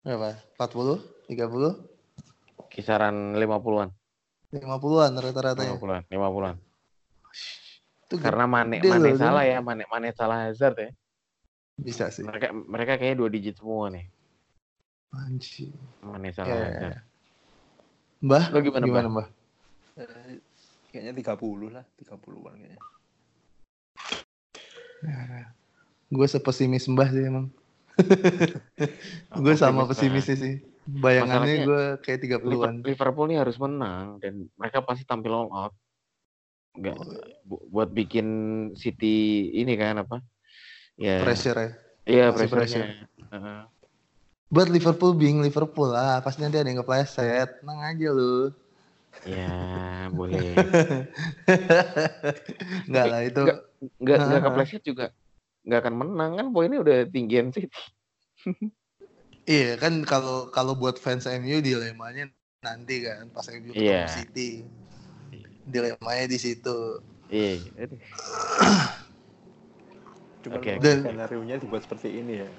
[0.06, 0.38] Berapa?
[0.58, 1.02] 40?
[1.30, 2.70] 30?
[2.70, 3.90] Kisaran 50-an.
[4.54, 5.74] 50-an rata-ratanya.
[5.74, 6.56] 50-an, 50-an.
[8.06, 10.90] Itu Karena Mane Mane loh, salah ya, Mane Mane salah Hazard ya.
[11.76, 12.22] bisa sih.
[12.24, 14.06] Mereka mereka kayaknya dua digit semua nih.
[15.14, 15.74] Anjir.
[16.02, 16.92] Mane Ya, salah ya, Hazard.
[16.92, 17.00] ya.
[18.26, 19.26] Mbah, Lo gimana, gimana, Mbah?
[19.28, 19.28] Mbah?
[20.02, 20.40] Eh,
[20.90, 22.80] kayaknya 30 lah, 30-an kayaknya.
[26.10, 27.46] Gue sepesimis Mbah sih emang.
[29.32, 30.54] Oh, gue sama pesimisnya sih.
[30.86, 32.74] Bayangannya gue kayak Liver- 30-an.
[32.86, 35.74] Liverpool nih harus menang dan mereka pasti tampil all out.
[36.76, 37.40] Nggak, Oh, iya.
[37.42, 38.26] bu- buat bikin
[38.76, 40.20] City ini kan apa?
[40.94, 41.24] Ya.
[41.24, 41.70] Pressure ya.
[42.06, 42.86] Iya, Masih pressure.
[43.32, 43.60] Heeh.
[44.46, 47.60] Buat Liverpool being Liverpool lah, pasti nanti ada yang kepleset.
[47.60, 48.54] Tenang aja lu.
[49.26, 49.50] Ya,
[50.12, 50.54] boleh.
[52.86, 53.42] Enggak lah itu.
[53.42, 53.58] Nggak,
[53.98, 55.06] nggak nggak kepleset juga
[55.66, 57.74] nggak akan menang kan poinnya udah tinggian City.
[59.46, 62.26] Iya kan kalau kalau buat fans MU dilemanya
[62.66, 64.10] nanti kan pas MU ketemu Iya.
[64.10, 64.66] City.
[65.62, 66.98] Dilemanya di situ.
[67.30, 67.62] Iya.
[67.86, 68.00] aduh.
[70.42, 72.50] Cuman Oke, mungkin Dan- skenario-nya dibuat seperti ini ya.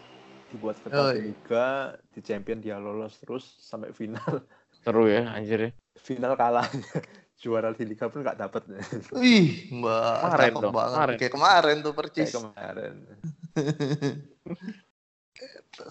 [0.47, 1.23] Dibuat Oh, ketat iya.
[1.27, 1.67] Liga,
[2.15, 4.23] di champion dia lolos terus sampai final.
[4.83, 5.71] Seru ya anjir ya.
[5.99, 6.67] Final kalah.
[7.43, 8.65] Juara di Liga pun nggak dapet.
[9.13, 10.95] Wih, Mbak, Kemarin dong, banget.
[10.97, 11.15] kemarin.
[11.21, 12.29] Kayak kemarin tuh percis.
[12.31, 12.93] Kayak kemarin.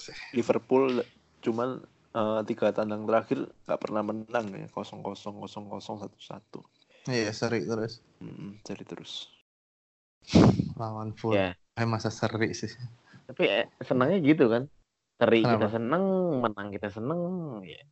[0.03, 0.17] Sih.
[0.35, 1.07] Liverpool
[1.39, 1.79] cuman
[2.11, 4.67] eh, tiga tandang terakhir nggak pernah menang ya.
[4.75, 6.61] Kosong kosong kosong kosong satu satu.
[7.07, 8.03] Iya, seri terus.
[8.19, 9.31] Hmm, jadi terus.
[10.75, 11.39] Lawan full.
[11.39, 11.55] Ya.
[11.79, 12.73] Eh, masa seri sih.
[13.27, 14.71] Tapi eh, senangnya gitu kan.
[15.17, 15.73] Seri kita Kenapa?
[15.73, 16.05] seneng,
[16.45, 17.21] menang kita seneng.
[17.65, 17.83] Ya.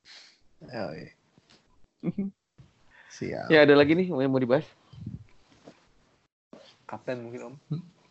[0.68, 1.11] Ya, iya.
[3.14, 3.47] Siap.
[3.47, 4.66] ya ada lagi nih yang mau dibahas.
[6.85, 7.55] Kapten mungkin om.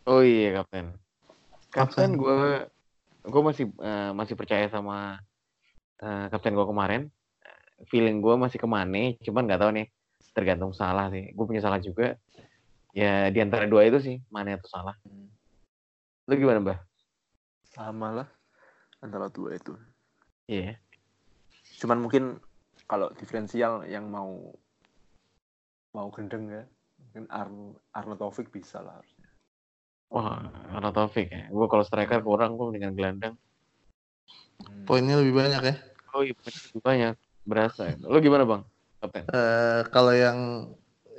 [0.08, 0.96] Oh iya kapten.
[1.68, 1.70] Kapten.
[1.70, 2.38] Kapten gue
[3.24, 5.20] gue masih eh, masih percaya sama
[6.00, 7.12] eh, kapten gue kemarin.
[7.92, 9.86] Feeling gue masih ke Mane, cuman nggak tahu nih.
[10.32, 11.30] Tergantung salah sih.
[11.36, 12.16] Gue punya salah juga.
[12.96, 14.96] Ya di antara dua itu sih, Mane atau salah.
[15.04, 15.28] Hmm,
[16.30, 16.78] Lu gimana, Mbah?
[17.74, 18.28] Sama lah
[19.02, 19.74] antara dua itu.
[20.46, 20.78] Iya.
[21.82, 22.38] Cuman mungkin
[22.86, 24.54] kalau diferensial yang mau
[25.94, 26.62] mau gendeng ya,
[27.02, 29.28] mungkin Arno Arno Taufik bisa lah harusnya.
[30.14, 31.50] Wah, Arno Taufik ya.
[31.50, 33.34] Gue kalau striker kurang gue dengan gelandang.
[34.62, 34.86] Hmm.
[34.86, 35.76] Poinnya lebih banyak ya.
[36.14, 37.14] Oh iya, lebih banyak.
[37.44, 37.92] Berasa.
[38.00, 38.62] Lu gimana, Bang?
[39.02, 39.26] Kapten?
[39.28, 40.70] Eh kalau yang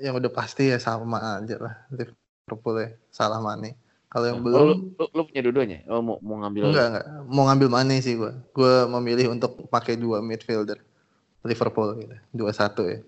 [0.02, 2.90] yang udah pasti ya sama aja lah Liverpool ya.
[3.12, 3.85] Salah Mane.
[4.16, 5.80] Kalau yang Oh, belum lu, lu, lu punya dua-duanya?
[5.92, 8.32] Oh, mau, mau ngambil enggak enggak mau ngambil Mane sih gua.
[8.56, 10.80] Gua memilih untuk pakai dua midfielder
[11.44, 12.16] Liverpool gitu.
[12.32, 13.04] Dua satu ya.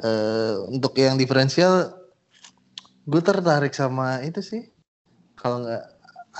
[0.00, 1.92] Eh untuk yang diferensial
[3.04, 4.64] gue tertarik sama itu sih.
[5.36, 5.84] Kalau nggak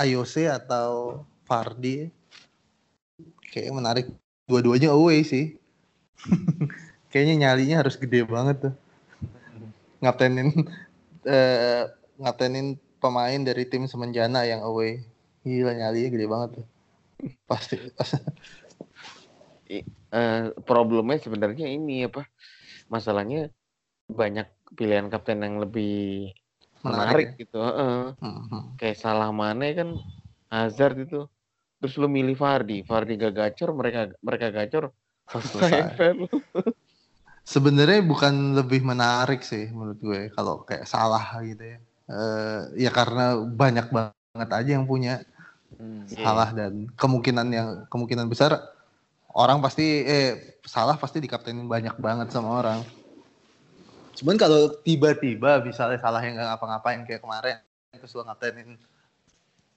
[0.09, 2.09] IOC atau Fardi
[3.53, 4.07] kayak menarik
[4.49, 5.61] dua-duanya away sih.
[7.13, 8.75] Kayaknya nyalinya harus gede banget tuh.
[10.01, 10.49] Ngaptenin
[11.29, 11.85] eh
[12.17, 15.03] ngaptenin pemain dari tim semenjana yang away.
[15.47, 16.67] Gila nyalinya gede banget tuh.
[17.49, 17.77] Pasti.
[19.69, 22.25] Eh, problemnya sebenarnya ini apa?
[22.89, 23.53] Masalahnya
[24.09, 26.33] banyak pilihan kapten yang lebih
[26.81, 27.61] Menarik menarik, gitu.
[27.61, 28.17] Heeh.
[28.17, 28.81] Mhm.
[28.81, 30.01] Kayak salah mana kan
[30.49, 31.29] Hazard itu.
[31.85, 34.97] Terus lu milih Fardi, Fardi gak gacor, mereka mereka gacor.
[35.29, 35.93] Selesai.
[37.53, 41.79] Sebenarnya bukan lebih menarik sih menurut gue kalau kayak salah gitu ya.
[42.09, 45.21] Eh, ya karena banyak banget aja yang punya
[45.69, 46.09] Hmm.
[46.09, 46.25] Iya.
[46.25, 48.57] salah dan kemungkinan yang kemungkinan besar
[49.31, 52.81] orang pasti eh salah pasti dikaptenin banyak banget sama orang.
[54.17, 57.61] Cuman kalau tiba-tiba misalnya salah yang nggak ngapa-ngapain kayak kemarin
[57.93, 58.81] terus lo ngaptenin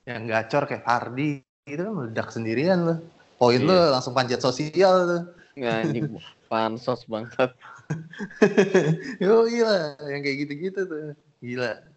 [0.07, 2.97] yang gacor kayak Hardy itu kan meledak sendirian loh.
[3.35, 3.67] Poin Iya.
[3.67, 5.23] lo langsung panjat sosial tuh.
[5.59, 6.17] Anjing
[6.47, 7.51] pansos bangsat.
[9.21, 11.13] Yo gila, yang kayak gitu-gitu tuh.
[11.43, 11.90] Gila.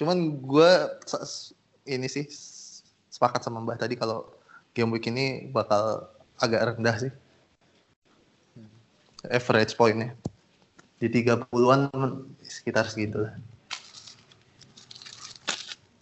[0.00, 0.70] Cuman gue
[1.84, 2.24] ini sih
[3.12, 4.24] sepakat sama Mbak tadi kalau
[4.72, 6.08] game week ini bakal
[6.40, 7.12] agak rendah sih.
[9.28, 10.16] Average poinnya.
[10.96, 13.36] Di 30-an men- sekitar segitu lah.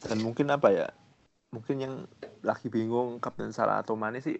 [0.06, 0.86] Dan mungkin apa ya?
[1.50, 1.94] Mungkin yang
[2.46, 4.38] lagi bingung Kapten Salah atau Mane sih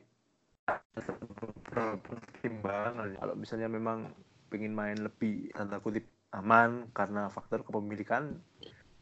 [1.74, 4.06] pertimbangan kalau misalnya memang
[4.52, 8.38] pengen main lebih tanda kutip aman karena faktor kepemilikan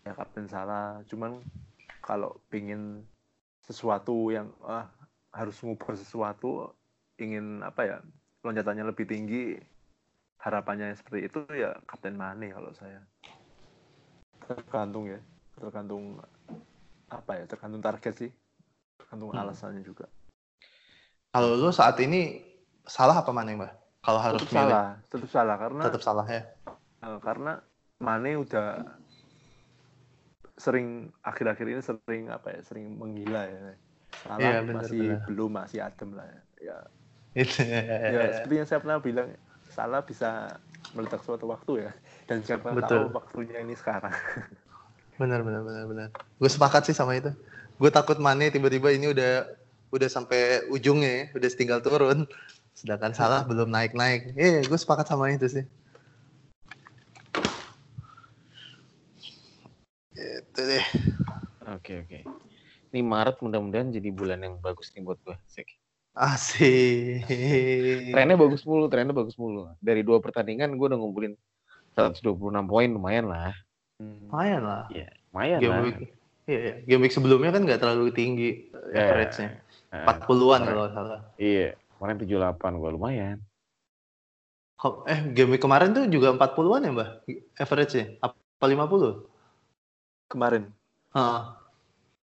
[0.06, 1.42] ya Kapten Salah cuman
[1.98, 3.02] kalau pengen
[3.66, 4.86] sesuatu yang ah,
[5.34, 6.70] harus ngubah sesuatu
[7.18, 7.96] ingin apa ya
[8.46, 9.58] lonjatannya lebih tinggi
[10.38, 13.02] harapannya seperti itu ya Kapten Mane kalau saya
[14.46, 15.18] tergantung ya
[15.58, 16.22] tergantung
[17.10, 18.30] apa ya tergantung target sih
[19.02, 19.42] tergantung Hmm.
[19.42, 20.06] alasannya juga
[21.34, 22.40] Kalau lu saat ini
[22.86, 23.72] salah apa mana Mbak?
[24.00, 26.42] Kalau harus tetap milih, salah tetap salah karena tetap salah ya.
[27.02, 27.52] eh, karena
[28.00, 28.86] Mane udah
[30.56, 33.76] sering akhir-akhir ini sering apa ya sering menggila ya
[34.24, 35.24] salah Iya, benar, masih benar.
[35.28, 36.76] belum masih adem lah ya
[37.36, 37.46] ya,
[38.16, 39.28] ya seperti yang saya pernah bilang
[39.68, 40.56] salah bisa
[40.96, 41.92] meledak suatu waktu ya
[42.24, 43.12] dan siapa Betul.
[43.12, 44.14] tahu waktunya ini sekarang
[45.20, 46.08] benar benar benar benar.
[46.36, 47.32] Gue sepakat sih sama itu.
[47.80, 49.48] Gue takut Mane tiba-tiba ini udah
[49.88, 52.28] udah sampai ujungnya ya, udah tinggal turun.
[52.76, 54.36] Sedangkan salah belum naik-naik.
[54.36, 55.64] Eh, gue sepakat sama itu sih.
[60.56, 60.84] Itu deh.
[61.68, 62.18] Oke oke.
[62.88, 65.36] Ini Maret mudah-mudahan jadi bulan yang bagus nih buat gue.
[65.44, 65.68] Sik.
[66.16, 67.28] Asik.
[68.08, 69.68] Trennya bagus mulu, trennya bagus mulu.
[69.76, 71.36] Dari dua pertandingan gue udah ngumpulin
[71.92, 72.24] 126
[72.64, 73.52] poin lumayan lah.
[74.00, 74.24] Hmm.
[74.32, 74.84] Lumayan lah.
[75.28, 75.82] Lumayan Game lah.
[75.84, 75.96] week,
[76.48, 76.74] iya, iya.
[76.88, 79.48] Game week sebelumnya kan nggak terlalu tinggi Ya, average-nya.
[79.92, 81.20] eh, 40-an kemarin- kalau salah.
[81.36, 81.68] Iya,
[82.00, 83.36] kemarin 78 gue lumayan.
[84.76, 87.08] Kok- Eh, game week kemarin tuh juga 40-an ya, Mbak?
[87.60, 88.04] Average-nya?
[88.24, 89.35] Apa 50?
[90.26, 90.70] Kemarin
[91.14, 91.42] Heeh.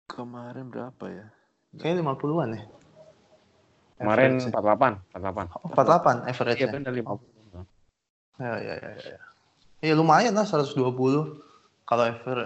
[0.10, 1.28] kemarin berapa ya
[1.74, 2.64] Kayaknya 50-an ya.
[3.98, 4.94] Kemarin Average-nya.
[5.10, 5.58] 48, 48.
[5.58, 6.68] Oh, 48 Iya average-nya.
[6.70, 7.34] benar 50.
[8.42, 9.20] Ya, ya, ya, ya.
[9.84, 10.78] Ya lumayan lah 120.
[11.84, 12.38] Kalau ever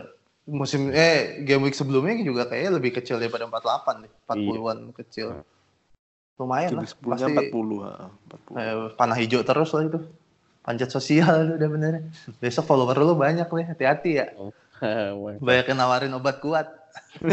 [0.48, 4.12] musim eh game week sebelumnya juga kayaknya lebih kecil daripada 48 deh.
[4.32, 5.28] 40-an kecil.
[5.36, 5.46] Hmm.
[6.38, 6.88] Lumayan Game lah.
[6.88, 7.92] sebelumnya Pasti 40 ha,
[8.32, 10.00] 40 eh, panah hijau terus lah itu.
[10.64, 11.94] Panjat sosial udah bener.
[12.40, 14.26] Besok follower lu banyak nih, hati-hati ya.
[15.46, 16.68] Banyak yang nawarin obat kuat.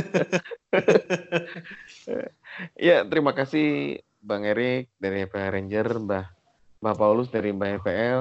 [2.78, 6.26] ya, terima kasih Bang Erik dari FPL Ranger, Mbah
[6.80, 8.20] Mbah Paulus dari Mbah FPL.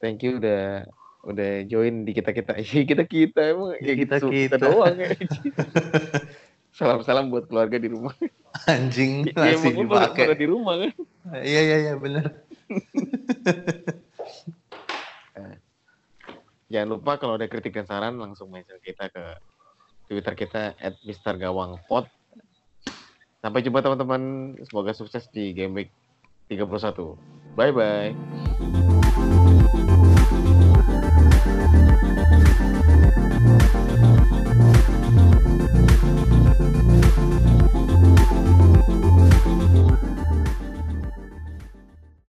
[0.00, 0.88] Thank you udah
[1.20, 2.56] udah join di kita kita.
[2.90, 4.56] kita kita emang Ya, ya kita kita-kita.
[4.56, 5.10] kita doang ya.
[6.72, 8.14] Salam-salam buat keluarga di rumah.
[8.64, 10.32] Anjing Ya, masih dipakai.
[10.38, 10.90] di rumah kan.
[11.44, 12.24] Iya iya iya bener.
[16.70, 19.24] Jangan lupa kalau ada kritik dan saran langsung mention kita ke
[20.06, 22.06] Twitter kita @mistergawangpod.
[23.42, 24.54] Sampai jumpa teman-teman.
[24.70, 25.90] Semoga sukses di game week
[26.46, 27.18] 31.
[27.58, 28.99] Bye bye.